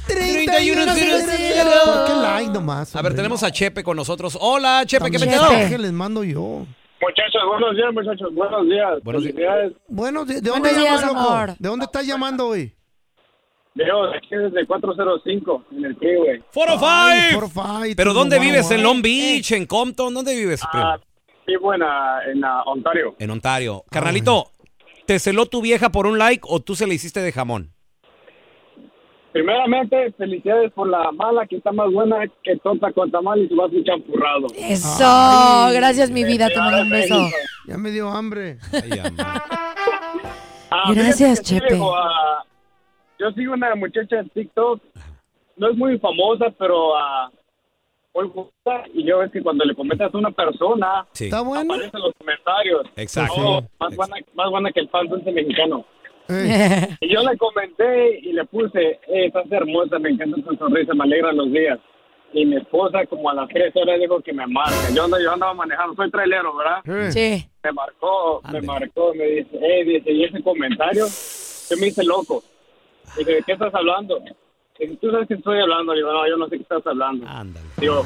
¿Por 1.86 2.06
qué 2.08 2.13
like 2.21 2.52
nomás? 2.52 2.95
A 2.95 3.02
ver, 3.02 3.15
tenemos 3.15 3.43
a 3.43 3.52
Chepe 3.52 3.84
con 3.84 3.97
nosotros. 3.97 4.38
Hola, 4.39 4.84
Chepe, 4.86 5.12
¿qué 5.12 5.19
También 5.19 5.39
metido? 5.39 5.52
mensaje 5.52 5.78
les 5.78 5.91
mando 5.91 6.23
yo. 6.23 6.65
Muchachos, 7.02 7.41
buenos 7.47 7.76
días, 7.76 7.93
muchachos. 7.93 8.34
Buenos 8.34 8.65
días. 8.65 9.04
Buenos 9.04 9.23
días. 9.23 9.71
Bueno, 9.88 10.23
¿de, 10.26 10.36
de 10.41 10.49
Buenos 10.49 10.69
dónde 10.69 10.80
días, 10.80 11.02
llamas, 11.02 11.13
loco? 11.13 11.19
amor. 11.30 11.56
¿De 11.60 11.69
dónde 11.69 11.86
estás 11.86 12.08
llamando 12.08 12.47
hoy? 12.47 12.73
Veo 13.76 14.04
aquí 14.13 14.30
desde 14.36 14.65
405 14.67 15.65
en 15.71 15.86
el 15.86 15.95
freeway. 15.97 16.43
405. 16.54 17.39
Por 17.39 17.49
fight, 17.49 17.97
¿Pero 17.97 18.13
dónde 18.13 18.39
vives? 18.39 18.69
¿En. 18.71 18.84
Long 18.84 19.02
Beach? 19.02 19.52
¿En 19.52 19.65
Compton? 19.65 20.13
¿Dónde 20.13 20.36
vives? 20.36 20.62
Ah, 20.71 20.97
vivo 21.47 21.73
en, 21.73 21.82
ah, 21.84 22.19
en 22.32 22.45
ah, 22.45 22.62
Ontario. 22.67 23.15
En 23.19 23.32
Ontario. 23.32 23.84
Carnalito, 23.89 24.52
¿te 25.08 25.17
celó 25.19 25.47
tu 25.47 25.62
vieja 25.62 25.91
por 25.91 26.06
un 26.06 26.19
like 26.19 26.45
o 26.47 26.62
tú 26.62 26.76
se 26.76 26.86
le 26.88 26.93
hiciste 26.93 27.19
de 27.19 27.32
jamón? 27.32 27.73
Primeramente, 29.34 30.12
felicidades 30.13 30.72
por 30.74 30.88
la 30.88 31.12
mala 31.12 31.46
que 31.48 31.58
está 31.58 31.72
más 31.72 31.91
buena 31.91 32.17
que 32.43 32.56
tonta 32.58 32.91
con 32.93 33.10
tamal 33.12 33.39
y 33.39 33.48
se 33.50 33.56
va 33.56 33.63
a 33.63 33.67
escuchar 33.67 33.96
empurrado. 33.96 34.48
Eso, 34.56 35.04
Ay. 35.06 35.74
gracias 35.76 36.12
mi 36.12 36.24
vida, 36.24 36.48
te 36.50 36.58
mando 36.60 36.82
un 36.84 36.89
beso. 36.91 37.15
Ya 37.67 37.78
me 37.78 37.89
dio 37.91 38.10
hambre. 38.10 38.58
Ay. 38.72 38.91
Ah, 40.69 40.91
Gracias, 40.93 41.41
Chepe. 41.41 41.80
ah, 41.82 42.43
yo 43.19 43.32
sigo 43.32 43.54
una 43.54 43.76
muchacha 43.76 44.19
en 44.19 44.30
TikTok. 44.30 44.82
No 45.56 45.69
es 45.69 45.78
muy 45.78 45.98
famosa, 46.00 46.48
pero 46.58 46.96
ah, 46.98 47.30
muy 48.15 48.28
gusta. 48.28 48.84
Y 48.93 49.04
yo 49.06 49.19
ves 49.19 49.32
que 49.32 49.41
cuando 49.41 49.65
le 49.65 49.76
comentas 49.76 50.13
a 50.13 50.17
una 50.17 50.32
persona, 50.32 51.06
Sí, 51.13 51.26
¿Está 51.26 51.41
bueno? 51.41 51.74
aparecen 51.74 52.02
los 52.02 52.13
comentarios. 52.17 52.86
exacto. 52.96 53.34
Oh, 53.38 53.62
más, 53.80 53.96
buena, 53.96 54.15
más 54.34 54.50
buena 54.50 54.72
que 54.72 54.80
el 54.80 54.88
pan 54.89 55.08
dulce 55.08 55.32
mexicano. 55.32 55.86
Y 56.30 57.10
yo 57.14 57.22
le 57.24 57.38
comenté 57.38 58.20
y 58.20 58.34
le 58.34 58.46
puse, 58.46 58.80
eh, 58.80 59.26
estás 59.26 59.52
hermosa, 59.52 60.00
me 60.00 60.10
encanta 60.10 60.42
tu 60.42 60.56
sonrisa, 60.56 60.94
me 60.94 61.04
alegra 61.04 61.32
los 61.34 61.52
días. 61.52 61.80
Y 62.34 62.46
mi 62.46 62.56
esposa 62.56 63.06
como 63.06 63.30
a 63.30 63.34
las 63.36 63.48
tres 63.50 63.76
horas 63.76 64.00
dijo 64.00 64.20
que 64.22 64.34
me 64.34 64.48
marca. 64.48 64.90
Yo, 64.96 65.04
ando, 65.04 65.20
yo 65.20 65.32
andaba 65.34 65.54
manejando, 65.54 65.96
soy 65.96 66.10
trailero, 66.10 66.56
¿verdad? 66.56 67.12
Sí. 67.12 67.46
Me 67.64 67.72
marcó, 67.72 68.42
Ande. 68.44 68.62
me 68.62 68.68
marcó, 68.68 69.14
me 69.14 69.26
dice, 69.26 69.58
eh, 69.62 69.84
dice, 69.86 70.12
y 70.12 70.24
ese 70.24 70.42
comentario, 70.42 71.06
yo 71.06 71.78
me 71.78 71.88
hice 71.88 72.04
loco. 72.04 72.44
Dije, 73.18 73.36
¿de 73.36 73.44
qué 73.44 73.52
estás 73.54 73.74
hablando? 73.76 74.20
Dice, 74.80 74.98
¿tú 75.00 75.12
sabes 75.12 75.28
que 75.28 75.36
estoy 75.36 75.60
hablando? 75.60 75.94
Digo, 75.94 76.12
no, 76.12 76.28
yo 76.28 76.38
no 76.38 76.48
sé 76.48 76.58
qué 76.58 76.64
estás 76.64 76.86
hablando. 76.88 77.28
Ándale. 77.28 77.68
Digo, 77.78 78.04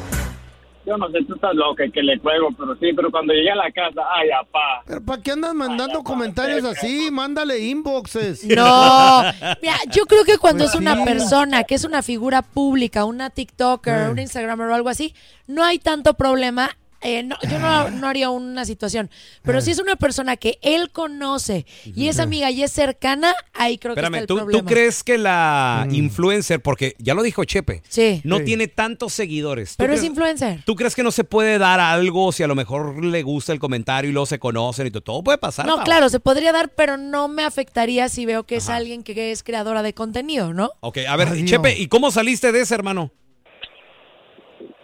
yo 0.88 0.98
no 0.98 1.08
sé, 1.12 1.20
tú 1.28 1.36
estás 1.36 1.54
loca, 1.54 1.84
que 1.94 2.02
le 2.02 2.18
juego, 2.18 2.48
pero 2.58 2.74
sí, 2.78 2.94
pero 2.96 3.12
cuando 3.12 3.34
llegué 3.34 3.52
a 3.52 3.56
la 3.56 3.70
casa, 3.72 4.02
ay, 4.16 4.30
apá. 4.32 4.82
¿Pero 4.88 5.04
para 5.04 5.22
qué 5.22 5.32
andas 5.32 5.54
mandando 5.54 6.02
comentarios 6.04 6.64
así? 6.64 7.10
Mándale 7.12 7.60
inboxes. 7.60 8.46
No, 8.46 9.22
mira, 9.62 9.76
yo 9.92 10.06
creo 10.06 10.24
que 10.24 10.38
cuando 10.38 10.64
Pues 10.64 10.74
es 10.76 10.80
una 10.80 10.96
sí. 10.96 11.04
persona 11.04 11.64
que 11.66 11.76
es 11.76 11.84
una 11.84 12.02
figura 12.02 12.42
pública, 12.42 13.04
una 13.06 13.30
TikToker, 13.30 14.08
Eh. 14.08 14.10
una 14.10 14.22
Instagramer 14.22 14.68
o 14.70 14.74
algo 14.76 14.90
así, 14.90 15.14
no 15.46 15.64
hay 15.64 15.78
tanto 15.78 16.14
problema. 16.16 16.70
Eh, 17.02 17.22
no, 17.24 17.36
yo 17.48 17.60
no, 17.60 17.92
no 17.92 18.08
haría 18.08 18.30
una 18.32 18.66
situación, 18.66 19.10
pero 19.44 19.62
si 19.62 19.70
es 19.72 19.80
una 19.80 19.96
persona 19.98 20.36
que 20.36 20.58
él 20.64 20.90
conoce 20.92 21.66
y 21.86 22.08
es 22.08 22.20
amiga 22.20 22.50
y 22.50 22.64
es 22.64 22.72
cercana, 22.72 23.36
ahí 23.54 23.78
creo 23.78 23.94
que 23.94 24.02
está 24.02 24.18
el 24.18 24.26
¿tú, 24.26 24.38
problema. 24.38 24.60
tú 24.62 24.66
crees 24.66 25.04
que 25.04 25.18
la 25.20 25.86
Mm. 25.88 25.94
influencer, 25.94 26.62
porque 26.62 26.96
ya 26.98 27.14
lo 27.14 27.22
dijo 27.22 27.44
Chepe, 27.44 27.84
Sí, 27.88 28.22
no 28.24 28.38
Sí. 28.40 28.46
tiene 28.46 28.68
tantos 28.68 29.14
seguidores? 29.14 29.72
¿Tú 29.72 29.76
pero 29.78 29.94
es 29.94 30.04
influencer. 30.04 30.64
¿Tú 30.66 30.76
crees 30.76 30.96
que 30.96 31.04
no 31.04 31.12
se 31.12 31.24
puede 31.24 31.58
dar 31.60 31.80
algo 31.80 32.32
si 32.32 32.42
a 32.44 32.48
lo 32.48 32.56
mejor 32.56 33.04
le 33.04 33.22
gusta 33.24 33.54
el 33.54 33.60
comentario 33.60 34.10
y 34.10 34.14
luego 34.14 34.26
se 34.26 34.40
conocen 34.40 34.88
y 34.88 34.92
todo? 34.92 35.02
Todo 35.02 35.24
puede 35.24 35.38
pasar. 35.38 35.66
No, 35.68 35.84
claro, 35.84 36.10
se 36.10 36.20
podría 36.20 36.52
dar, 36.52 36.70
pero 36.70 36.98
no 36.98 37.28
me 37.28 37.44
afectaría 37.44 38.10
si 38.10 38.26
veo 38.26 38.44
que 38.46 38.56
es 38.58 38.70
alguien 38.70 39.04
que 39.04 39.32
es 39.32 39.44
creadora 39.44 39.84
de 39.84 39.94
contenido, 39.94 40.54
¿no? 40.54 40.72
Ok, 40.80 40.98
a 41.08 41.16
ver, 41.16 41.30
Ay. 41.32 41.46
Chepe, 41.46 41.78
¿y 41.80 41.88
cómo 41.88 42.10
saliste 42.12 42.52
de 42.52 42.62
ese, 42.62 42.74
hermano? 42.74 43.12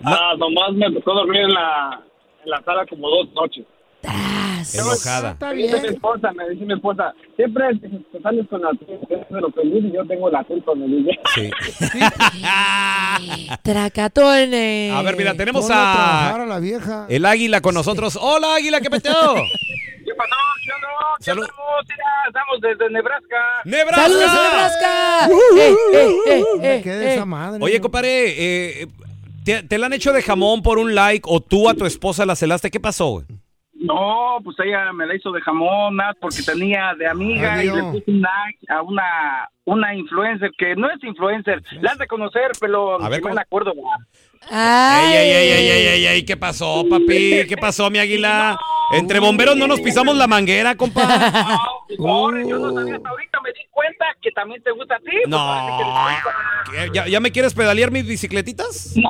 Ah, 0.05 0.33
nomás 0.37 0.73
me 0.73 0.91
tocó 0.91 1.13
dormir 1.13 1.41
en 1.41 1.53
la, 1.53 2.01
en 2.43 2.49
la 2.49 2.61
sala 2.63 2.85
como 2.87 3.09
dos 3.09 3.31
noches. 3.33 3.65
Tras. 4.01 4.75
Enojada. 4.75 5.31
Está 5.31 5.49
Me 5.49 5.55
dice 5.55 5.75
mi 5.75 5.81
bien. 5.81 5.93
esposa, 5.93 6.31
me 6.33 6.49
dice 6.49 6.65
mi 6.65 6.73
esposa, 6.73 7.13
siempre 7.35 7.65
te 8.11 8.21
sales 8.21 8.45
con 8.49 8.61
la 8.61 8.69
de 8.71 9.41
lo 9.41 9.51
feliz 9.51 9.83
y 9.85 9.91
yo 9.93 10.05
tengo 10.05 10.29
la 10.29 10.43
culpa, 10.43 10.73
me 10.75 10.87
dice. 10.87 11.11
Sí. 11.35 11.49
Tracatones. 13.63 14.91
A 14.93 15.01
ver, 15.01 15.15
mira, 15.17 15.33
tenemos 15.35 15.65
Ponle 15.65 15.75
a 15.81 15.93
trabajar 15.93 16.41
a 16.41 16.45
la 16.45 16.59
vieja. 16.59 17.05
el 17.09 17.25
águila 17.25 17.61
con 17.61 17.73
nosotros. 17.73 18.17
Hola, 18.21 18.55
águila, 18.55 18.81
¿qué 18.81 18.89
peteo? 18.89 19.13
¿Qué 19.13 20.13
pasó? 20.15 20.35
¿Qué 20.65 20.71
onda? 20.73 20.87
¿Qué 21.17 21.23
Salud. 21.23 21.47
Mira, 21.87 22.03
estamos 22.27 22.59
desde 22.61 22.89
Nebraska. 22.89 23.37
¡Nebraska! 23.65 24.01
¡Saludos 24.01 24.29
a 24.29 24.43
Nebraska! 24.43 25.27
Eh, 25.57 25.75
eh, 25.93 26.07
eh, 26.27 26.43
Me 26.59 26.75
eh, 26.77 26.81
quedé 26.81 27.05
eh. 27.05 27.13
esa 27.15 27.25
madre. 27.25 27.63
Oye, 27.63 27.79
compadre, 27.79 28.81
eh, 28.81 28.87
¿te, 29.43 29.63
te 29.63 29.77
la 29.77 29.87
han 29.87 29.93
hecho 29.93 30.13
de 30.13 30.21
jamón 30.21 30.61
por 30.61 30.77
un 30.77 30.95
like 30.95 31.27
o 31.29 31.41
tú 31.41 31.69
a 31.69 31.73
tu 31.73 31.85
esposa 31.85 32.25
la 32.25 32.35
celaste? 32.35 32.71
¿Qué 32.71 32.79
pasó, 32.79 33.09
güey? 33.09 33.25
No, 33.83 34.37
pues 34.43 34.55
ella 34.63 34.93
me 34.93 35.05
la 35.05 35.15
hizo 35.15 35.31
de 35.31 35.41
jamón, 35.41 35.97
nada, 35.97 36.13
porque 36.21 36.41
tenía 36.41 36.93
de 36.97 37.05
amiga 37.05 37.55
Ay, 37.55 37.67
y 37.67 37.75
le 37.75 37.83
puse 37.83 38.03
un 38.07 38.21
like 38.21 38.59
a 38.69 38.81
una, 38.81 39.49
una 39.65 39.95
influencer 39.95 40.51
que 40.57 40.75
no 40.75 40.89
es 40.91 41.01
influencer, 41.03 41.63
la 41.81 41.91
has 41.91 41.97
de 41.97 42.07
conocer, 42.07 42.51
pero 42.59 43.01
A 43.01 43.09
ver, 43.09 43.21
no 43.21 43.33
me 43.33 43.41
acuerdo. 43.41 43.73
Ay. 44.49 45.13
Ey, 45.13 45.29
ey, 45.29 45.49
ey, 45.51 45.67
ey, 45.69 45.87
ey, 45.87 46.05
ey, 46.07 46.25
¿qué 46.25 46.35
pasó, 46.35 46.83
papi? 46.89 47.45
¿Qué 47.47 47.55
pasó, 47.59 47.89
mi 47.89 47.99
águila? 47.99 48.57
Entre 48.91 49.19
bomberos 49.19 49.55
no 49.55 49.67
nos 49.67 49.79
pisamos 49.79 50.15
la 50.17 50.27
manguera, 50.27 50.75
compa. 50.75 51.03
Pobre, 51.97 52.47
yo 52.47 52.57
no 52.59 52.73
sabía 52.73 52.95
hasta 52.97 53.09
ahorita, 53.09 53.39
me 53.41 53.51
di 53.53 53.61
cuenta 53.71 54.05
que 54.21 54.31
también 54.31 54.61
te 54.63 54.71
gusta 54.71 54.95
a 54.95 54.99
ti. 54.99 55.05
pues, 55.11 55.27
No. 55.27 56.93
¿Ya, 56.93 57.07
ya 57.07 57.19
me 57.19 57.31
quieres 57.31 57.53
pedalear 57.53 57.91
mis 57.91 58.05
bicicletitas? 58.05 58.93
No, 58.97 59.09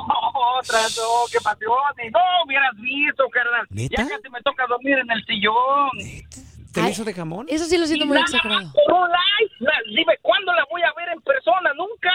otras, 0.58 0.96
no, 0.98 1.24
qué 1.32 1.38
pasión. 1.42 1.72
No 2.12 2.20
hubieras 2.46 2.76
visto, 2.80 3.28
carnal. 3.30 3.66
¿Neta? 3.70 4.02
Ya 4.02 4.08
casi 4.08 4.28
me 4.30 4.40
toca 4.42 4.66
dormir 4.68 4.98
en 4.98 5.10
el 5.10 5.24
sillón. 5.24 5.90
¿Te 6.74 6.80
la 6.80 6.86
Ay, 6.86 6.92
hizo 6.92 7.04
de 7.04 7.14
jamón? 7.14 7.46
Eso 7.48 7.64
sí 7.64 7.78
lo 7.78 7.86
siento 7.86 8.04
Y 8.04 8.08
muy 8.08 8.14
nada 8.16 8.26
exagerado. 8.26 8.62
más 8.64 8.74
por 8.74 8.94
un 8.94 9.08
like. 9.08 9.54
La- 9.60 9.72
dime, 9.96 10.18
¿cuándo 10.20 10.52
la 10.52 10.64
voy 10.70 10.82
a 10.82 10.92
ver 10.96 11.08
en 11.14 11.20
persona? 11.22 11.70
Nunca. 11.76 12.10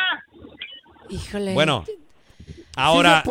Híjole. 1.09 1.53
Bueno, 1.53 1.85
ahora. 2.79 3.23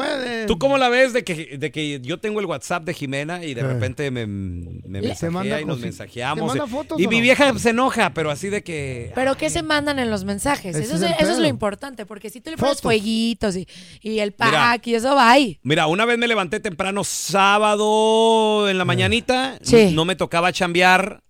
¿tú 0.47 0.59
cómo 0.59 0.79
la 0.79 0.89
ves 0.89 1.13
de 1.13 1.25
que, 1.25 1.57
de 1.59 1.71
que 1.71 2.01
yo 2.01 2.19
tengo 2.19 2.41
el 2.41 2.47
WhatsApp 2.47 2.85
de 2.85 2.95
Jimena 2.95 3.45
y 3.45 3.55
de 3.55 3.61
Eh. 3.61 3.65
repente 3.65 4.11
me, 4.11 4.27
me 4.27 4.81
Se 5.15 5.31
mensajea 5.31 5.31
manda 5.31 5.61
y 5.61 5.65
nos 5.65 5.79
mensajeamos? 5.81 6.53
¿Te 6.53 6.59
manda 6.59 6.73
fotos 6.73 7.01
y 7.01 7.07
mi 7.09 7.17
no? 7.17 7.23
vieja 7.23 7.59
se 7.59 7.71
enoja, 7.71 8.13
pero 8.15 8.31
así 8.31 8.49
de 8.49 8.63
que... 8.63 9.13
Pero 9.15 9.37
¿qué 9.37 9.51
se 9.51 9.63
mandan 9.63 9.99
en 9.99 10.11
los 10.11 10.25
mensajes? 10.25 10.77
Eso, 10.77 10.97
es 10.97 11.15
eso 11.21 11.41
lo 11.41 11.47
importante, 11.49 12.07
porque 12.07 12.31
si 12.31 12.41
tú 12.41 12.51
le 12.51 12.57
pones 12.57 12.81
fueguitos 12.81 13.57
y, 13.57 13.67
y 14.01 14.19
el 14.21 14.33
pack 14.33 14.49
Mira. 14.51 14.81
y 14.85 14.95
eso 14.95 15.15
va 15.15 15.31
ahí. 15.31 15.59
Mira, 15.63 15.87
una 15.87 16.05
vez 16.05 16.19
me 16.19 16.29
levanté 16.29 16.61
temprano 16.61 17.05
sábado 17.05 18.69
en 18.69 18.79
la 18.79 18.85
mañanita, 18.85 19.59
Sí. 19.63 19.93
no 19.95 20.05
me 20.05 20.17
tocaba 20.17 20.53
chambear. 20.53 21.23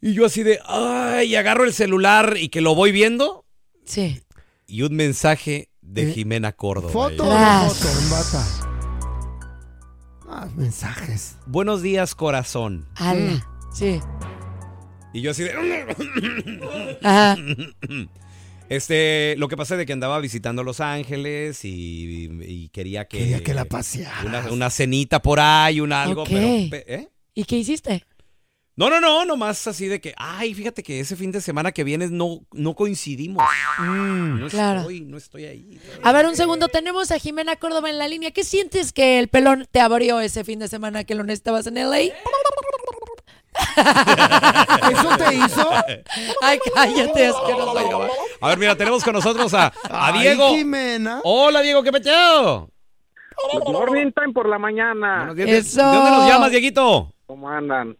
Y 0.00 0.14
yo 0.14 0.26
así 0.26 0.42
de, 0.42 0.60
ay, 0.66 1.34
agarro 1.34 1.64
el 1.64 1.72
celular 1.72 2.36
y 2.40 2.48
que 2.50 2.60
lo 2.60 2.74
voy 2.74 2.92
viendo 2.92 3.44
Sí. 3.84 4.20
y 4.66 4.82
un 4.82 4.94
mensaje 4.94 5.70
de 5.88 6.10
Eh, 6.10 6.12
Jimena 6.14 6.52
Córdoba. 6.52 6.92
Foto 6.92 7.24
Tras. 7.28 7.72
foto, 7.74 7.98
en 7.98 8.10
bata. 8.10 8.46
Ah, 10.30 10.48
mensajes. 10.56 11.36
Buenos 11.46 11.82
días, 11.82 12.14
corazón. 12.14 12.86
Ala. 12.96 13.32
Mm. 13.32 13.42
Sí. 13.74 14.00
Y 15.14 15.22
yo 15.22 15.30
así 15.30 15.42
de... 15.44 15.52
Ajá. 17.02 17.36
Este, 18.68 19.34
lo 19.38 19.48
que 19.48 19.56
pasa 19.56 19.74
es 19.74 19.78
de 19.78 19.86
que 19.86 19.94
andaba 19.94 20.20
visitando 20.20 20.62
Los 20.62 20.80
Ángeles 20.80 21.64
y, 21.64 22.28
y 22.42 22.68
quería 22.68 23.06
que... 23.08 23.18
Quería 23.18 23.42
que 23.42 23.54
la 23.54 23.64
paseara. 23.64 24.22
Una, 24.26 24.52
una 24.52 24.70
cenita 24.70 25.22
por 25.22 25.40
ahí, 25.40 25.80
un 25.80 25.92
algo, 25.94 26.24
pero... 26.24 26.46
pe- 26.70 26.84
¿eh? 26.86 27.08
¿Y 27.34 27.44
qué 27.44 27.56
hiciste? 27.56 28.04
No, 28.78 28.88
no, 28.90 29.00
no, 29.00 29.24
nomás 29.24 29.66
así 29.66 29.88
de 29.88 30.00
que, 30.00 30.14
ay, 30.16 30.54
fíjate 30.54 30.84
que 30.84 31.00
ese 31.00 31.16
fin 31.16 31.32
de 31.32 31.40
semana 31.40 31.72
que 31.72 31.82
viene 31.82 32.06
no, 32.10 32.42
no 32.52 32.76
coincidimos. 32.76 33.44
no 33.80 34.46
claro. 34.48 34.82
estoy, 34.82 35.00
no 35.00 35.16
estoy 35.16 35.46
ahí. 35.46 35.80
A 36.04 36.12
ver, 36.12 36.26
un 36.26 36.36
segundo. 36.36 36.68
Tenemos 36.68 37.10
a 37.10 37.18
Jimena 37.18 37.56
Córdoba 37.56 37.90
en 37.90 37.98
la 37.98 38.06
línea. 38.06 38.30
¿Qué 38.30 38.44
sientes 38.44 38.92
que 38.92 39.18
el 39.18 39.26
pelón 39.26 39.66
te 39.68 39.80
abrió 39.80 40.20
ese 40.20 40.44
fin 40.44 40.60
de 40.60 40.68
semana 40.68 41.02
que 41.02 41.16
lo 41.16 41.24
necesitabas 41.24 41.66
en 41.66 41.74
LA? 41.74 41.98
¿Eso 44.92 45.16
te 45.18 45.34
hizo? 45.34 45.70
Ay, 46.40 46.60
cállate, 46.72 47.26
asqueroso. 47.26 48.08
A 48.40 48.48
ver, 48.48 48.58
mira, 48.58 48.76
tenemos 48.76 49.02
con 49.02 49.12
nosotros 49.12 49.52
a, 49.54 49.72
a 49.90 50.12
Ay, 50.12 50.20
Diego. 50.20 50.50
Jimena. 50.50 51.20
Hola, 51.24 51.62
Diego, 51.62 51.82
¿qué 51.82 51.90
peteo? 51.90 52.70
Morning 53.66 54.12
time 54.12 54.32
por 54.32 54.48
la 54.48 54.60
mañana. 54.60 55.16
Buenos 55.16 55.34
días. 55.34 55.48
¿De- 55.48 55.58
Eso. 55.58 55.80
¿De 55.90 55.96
dónde 55.96 56.10
nos 56.12 56.28
llamas, 56.28 56.52
Dieguito? 56.52 57.12
¿Cómo 57.26 57.50
andan? 57.50 57.96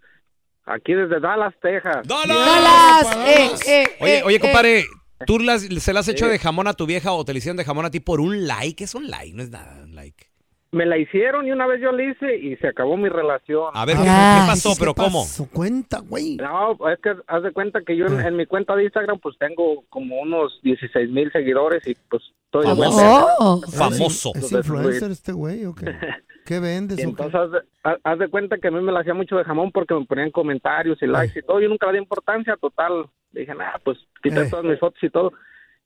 Aquí 0.70 0.92
desde 0.94 1.18
Dallas, 1.20 1.54
Texas. 1.62 2.06
¡Dallas! 2.06 2.36
Dallas. 2.36 3.16
Eh, 3.26 3.50
eh, 3.66 3.86
Oye, 4.00 4.18
eh, 4.18 4.22
oye, 4.24 4.36
eh. 4.36 4.40
compadre, 4.40 4.84
¿tú 5.26 5.38
las- 5.38 5.62
se 5.62 5.92
las 5.92 6.06
has 6.08 6.14
hecho 6.14 6.28
de 6.28 6.38
jamón 6.38 6.68
a 6.68 6.74
tu 6.74 6.86
vieja 6.86 7.12
o 7.12 7.24
te 7.24 7.32
le 7.32 7.38
hicieron 7.38 7.56
de 7.56 7.64
jamón 7.64 7.84
a 7.86 7.90
ti 7.90 8.00
por 8.00 8.20
un 8.20 8.46
like? 8.46 8.84
Es 8.84 8.94
un 8.94 9.08
like, 9.08 9.34
no 9.34 9.42
es 9.42 9.50
nada, 9.50 9.82
un 9.84 9.94
like. 9.94 10.26
me 10.70 10.84
la 10.84 10.98
hicieron 10.98 11.46
y 11.46 11.50
una 11.50 11.66
vez 11.66 11.80
yo 11.80 11.90
la 11.92 12.02
hice 12.04 12.36
y 12.36 12.54
se 12.56 12.68
acabó 12.68 12.98
mi 12.98 13.08
relación. 13.08 13.70
A 13.72 13.86
ver, 13.86 13.96
¿qué, 13.96 14.02
Ah, 14.06 14.42
qué 14.44 14.50
pasó? 14.50 14.74
¿Qué 14.74 14.80
¿Pero 14.80 14.94
cómo? 14.94 15.22
pasó? 15.22 15.48
Cuenta, 15.50 16.00
güey. 16.00 16.36
No, 16.36 16.72
es 16.92 16.98
que 17.02 17.14
haz 17.26 17.42
de 17.42 17.52
cuenta 17.52 17.80
que 17.86 17.96
yo 17.96 18.04
en, 18.04 18.20
en 18.20 18.36
mi 18.36 18.44
cuenta 18.44 18.76
de 18.76 18.84
Instagram 18.84 19.18
pues 19.18 19.36
tengo 19.38 19.84
como 19.88 20.20
unos 20.20 20.60
16 20.62 21.08
mil 21.08 21.32
seguidores 21.32 21.86
y 21.88 21.94
pues 22.10 22.22
estoy 22.44 22.66
de 22.66 22.74
ver. 22.78 22.90
Oh. 23.38 23.62
Famoso. 23.72 24.32
¿Es 24.34 24.44
Entonces, 24.44 24.58
influencer 24.70 25.10
este 25.10 25.32
güey 25.32 25.64
o 25.64 25.74
qué? 25.74 25.86
¿Qué 26.48 26.58
vendes 26.60 26.98
Y 26.98 27.02
o 27.02 27.04
qué? 27.04 27.10
entonces 27.10 27.34
haz 27.34 27.50
de, 27.52 27.58
haz- 27.84 28.00
haz 28.02 28.18
de 28.18 28.28
cuenta 28.28 28.56
que 28.58 28.68
a 28.68 28.70
mí 28.70 28.80
me 28.80 28.90
la 28.90 29.00
hacía 29.00 29.12
mucho 29.14 29.36
de 29.36 29.44
jamón 29.44 29.70
porque 29.70 29.94
me 29.94 30.04
ponían 30.06 30.30
comentarios 30.30 31.00
y 31.02 31.06
likes 31.06 31.38
y 31.38 31.42
todo. 31.42 31.60
Yo 31.60 31.68
nunca 31.68 31.86
le 31.88 31.92
di 31.92 31.98
importancia 31.98 32.56
total. 32.56 33.04
Dije, 33.32 33.54
nada, 33.54 33.78
pues 33.84 33.98
quité 34.22 34.40
Eh. 34.40 34.48
todas 34.50 34.64
mis 34.64 34.78
fotos 34.80 35.02
y 35.02 35.10
todo. 35.10 35.32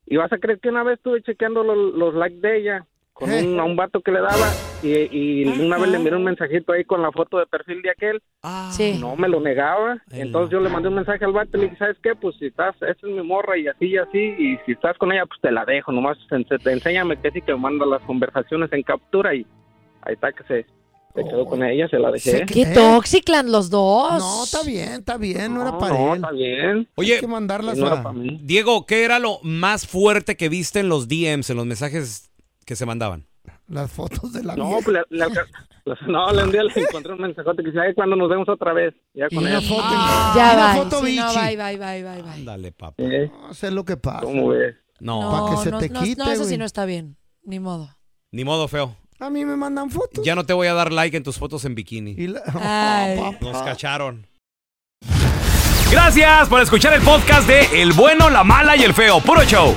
Y 0.07 0.16
vas 0.16 0.33
a 0.33 0.38
creer 0.38 0.61
que 0.61 0.68
una 0.68 0.85
vez 0.85 0.98
estuve 0.98 1.20
chequeando 1.22 1.64
los, 1.64 1.94
los 1.94 2.14
likes 2.14 2.40
de 2.40 2.59
ella 2.59 2.87
con 3.12 3.31
Eh. 3.31 3.44
un, 3.46 3.61
a 3.61 3.64
un 3.64 3.77
vato 3.77 4.01
que 4.01 4.11
le 4.12 4.20
daba 4.20 4.46
y, 4.83 4.88
y 5.11 5.44
una 5.61 5.77
vez 5.79 5.88
le 5.90 5.98
miré 5.98 6.16
un 6.16 6.25
mensajito 6.25 6.72
ahí 6.72 6.85
con 6.85 7.03
la 7.03 7.12
foto 7.12 7.38
de 7.38 7.46
perfil 7.46 7.83
de 7.83 7.90
aquel. 7.90 8.22
Sí. 8.70 8.96
No 9.01 9.16
me 9.16 9.29
lo 9.29 9.38
negaba. 9.40 9.98
El- 10.11 10.22
Entonces 10.29 10.51
yo 10.53 10.61
le 10.61 10.70
mandé 10.70 10.88
un 10.88 10.94
mensaje 10.94 11.25
al 11.25 11.33
vato 11.33 11.51
y 11.57 11.61
le 11.61 11.64
dije, 11.66 11.77
¿sabes 11.77 11.98
qué? 12.03 12.14
Pues 12.14 12.37
si 12.37 12.46
estás, 12.46 12.75
esa 12.77 12.90
es 12.90 13.03
mi 13.03 13.22
morra 13.22 13.59
y 13.59 13.66
así 13.68 13.87
y 13.87 13.96
así. 13.98 14.18
Y 14.38 14.57
si 14.64 14.72
estás 14.72 14.96
con 14.98 15.12
ella, 15.12 15.27
pues 15.27 15.40
te 15.40 15.51
la 15.53 15.64
dejo. 15.64 15.92
Nomás 15.92 16.16
en- 16.31 16.44
te, 16.44 16.57
enséñame 16.72 17.20
que 17.20 17.31
sí 17.33 17.42
que 17.42 17.55
manda 17.55 17.85
las 17.85 18.03
conversaciones 18.03 18.72
en 18.72 18.83
captura 18.83 19.35
y 19.35 19.46
ahí 20.02 20.14
está 20.14 20.32
que 20.32 20.44
se, 20.44 20.66
se 21.14 21.24
quedó 21.24 21.44
con 21.46 21.62
ella, 21.64 21.88
se 21.88 21.98
la 21.98 22.10
dejé. 22.10 22.44
Qué 22.46 22.66
toxiclan 22.66 23.50
los 23.52 23.70
dos. 23.70 24.12
No, 24.18 24.44
está 24.44 24.62
bien, 24.62 24.92
está 24.92 25.16
bien, 25.16 25.54
no, 25.54 25.62
era 25.62 25.78
para 25.78 25.94
no, 25.94 26.08
él. 26.14 26.16
está 26.20 26.30
bien. 26.32 26.76
Hay 26.78 26.88
Oye, 26.96 27.20
que 27.20 27.26
mandarlas 27.26 27.76
No 27.78 27.86
era 27.86 28.00
a... 28.00 28.02
para 28.02 28.12
mí. 28.14 28.38
Diego, 28.42 28.86
¿qué 28.86 29.04
era 29.04 29.18
lo 29.18 29.38
más 29.42 29.86
fuerte 29.86 30.36
que 30.36 30.48
viste 30.48 30.80
en 30.80 30.88
los 30.88 31.08
DMs, 31.08 31.50
en 31.50 31.56
los 31.56 31.66
mensajes 31.66 32.30
que 32.64 32.76
se 32.76 32.86
mandaban? 32.86 33.26
las 33.68 33.90
fotos 33.90 34.32
de 34.34 34.42
la 34.44 34.54
No, 34.54 34.66
vieja. 34.68 34.80
pues 34.84 34.96
le, 35.10 35.16
le 35.18 35.24
alca- 35.24 35.46
no, 36.06 36.30
le 36.32 36.44
un 36.44 36.52
día 36.52 36.62
le 36.62 36.72
encontré 36.80 37.12
un 37.12 37.20
mensajote 37.22 37.62
que 37.62 37.70
dice, 37.70 37.80
ay, 37.80 37.94
cuando 37.94 38.16
nos 38.16 38.28
vemos 38.28 38.48
otra 38.48 38.72
vez. 38.72 38.94
Ya 39.14 39.26
Y 39.30 39.34
con 39.34 39.46
él. 39.46 39.60
foto, 39.62 39.82
Ya 40.36 40.52
una 40.54 40.56
va. 40.66 40.74
foto 40.76 41.04
Sí, 41.04 41.16
no, 41.16 41.28
bichi. 41.28 41.38
bye, 41.40 41.56
bye, 41.56 41.76
bye, 41.78 42.02
bye, 42.02 42.22
bye. 42.22 42.32
Ándale, 42.32 42.72
papá. 42.72 43.02
Eh, 43.02 43.30
No 43.48 43.54
sé 43.54 43.70
lo 43.70 43.84
que 43.84 43.96
pasa. 43.96 44.20
¿Cómo 44.20 44.48
ves? 44.48 44.76
No, 45.00 45.22
No, 45.22 45.30
Pa' 45.30 45.50
que 45.50 45.56
se 45.64 45.70
no, 45.70 45.78
te 45.78 45.88
no, 45.88 46.00
quite, 46.02 46.22
no, 46.22 46.30
eso 46.30 46.42
sí 46.42 46.48
güey. 46.50 46.58
no 46.58 46.64
está 46.66 46.84
bien. 46.84 47.16
Ni 47.44 47.58
modo. 47.60 47.88
ni 48.30 48.44
modo, 48.44 48.68
feo. 48.68 48.94
A 49.22 49.30
mí 49.30 49.44
me 49.44 49.54
mandan 49.56 49.88
fotos. 49.88 50.24
Ya 50.24 50.35
no 50.35 50.44
te 50.44 50.52
voy 50.52 50.66
a 50.66 50.74
dar 50.74 50.92
like 50.92 51.16
en 51.16 51.22
tus 51.22 51.38
fotos 51.38 51.64
en 51.64 51.76
bikini. 51.76 52.11
Y 52.18 52.26
la- 52.26 52.42
Ay. 52.61 53.18
Oh, 53.20 53.32
papá. 53.32 53.52
Nos 53.52 53.62
cacharon. 53.62 54.26
Gracias 55.92 56.48
por 56.48 56.61
escuchar 56.61 56.92
el 56.94 57.02
podcast 57.02 57.46
de 57.46 57.82
El 57.82 57.92
bueno, 57.92 58.30
la 58.30 58.42
mala 58.42 58.76
y 58.76 58.82
el 58.82 58.94
feo. 58.94 59.20
Puro 59.20 59.44
show. 59.44 59.76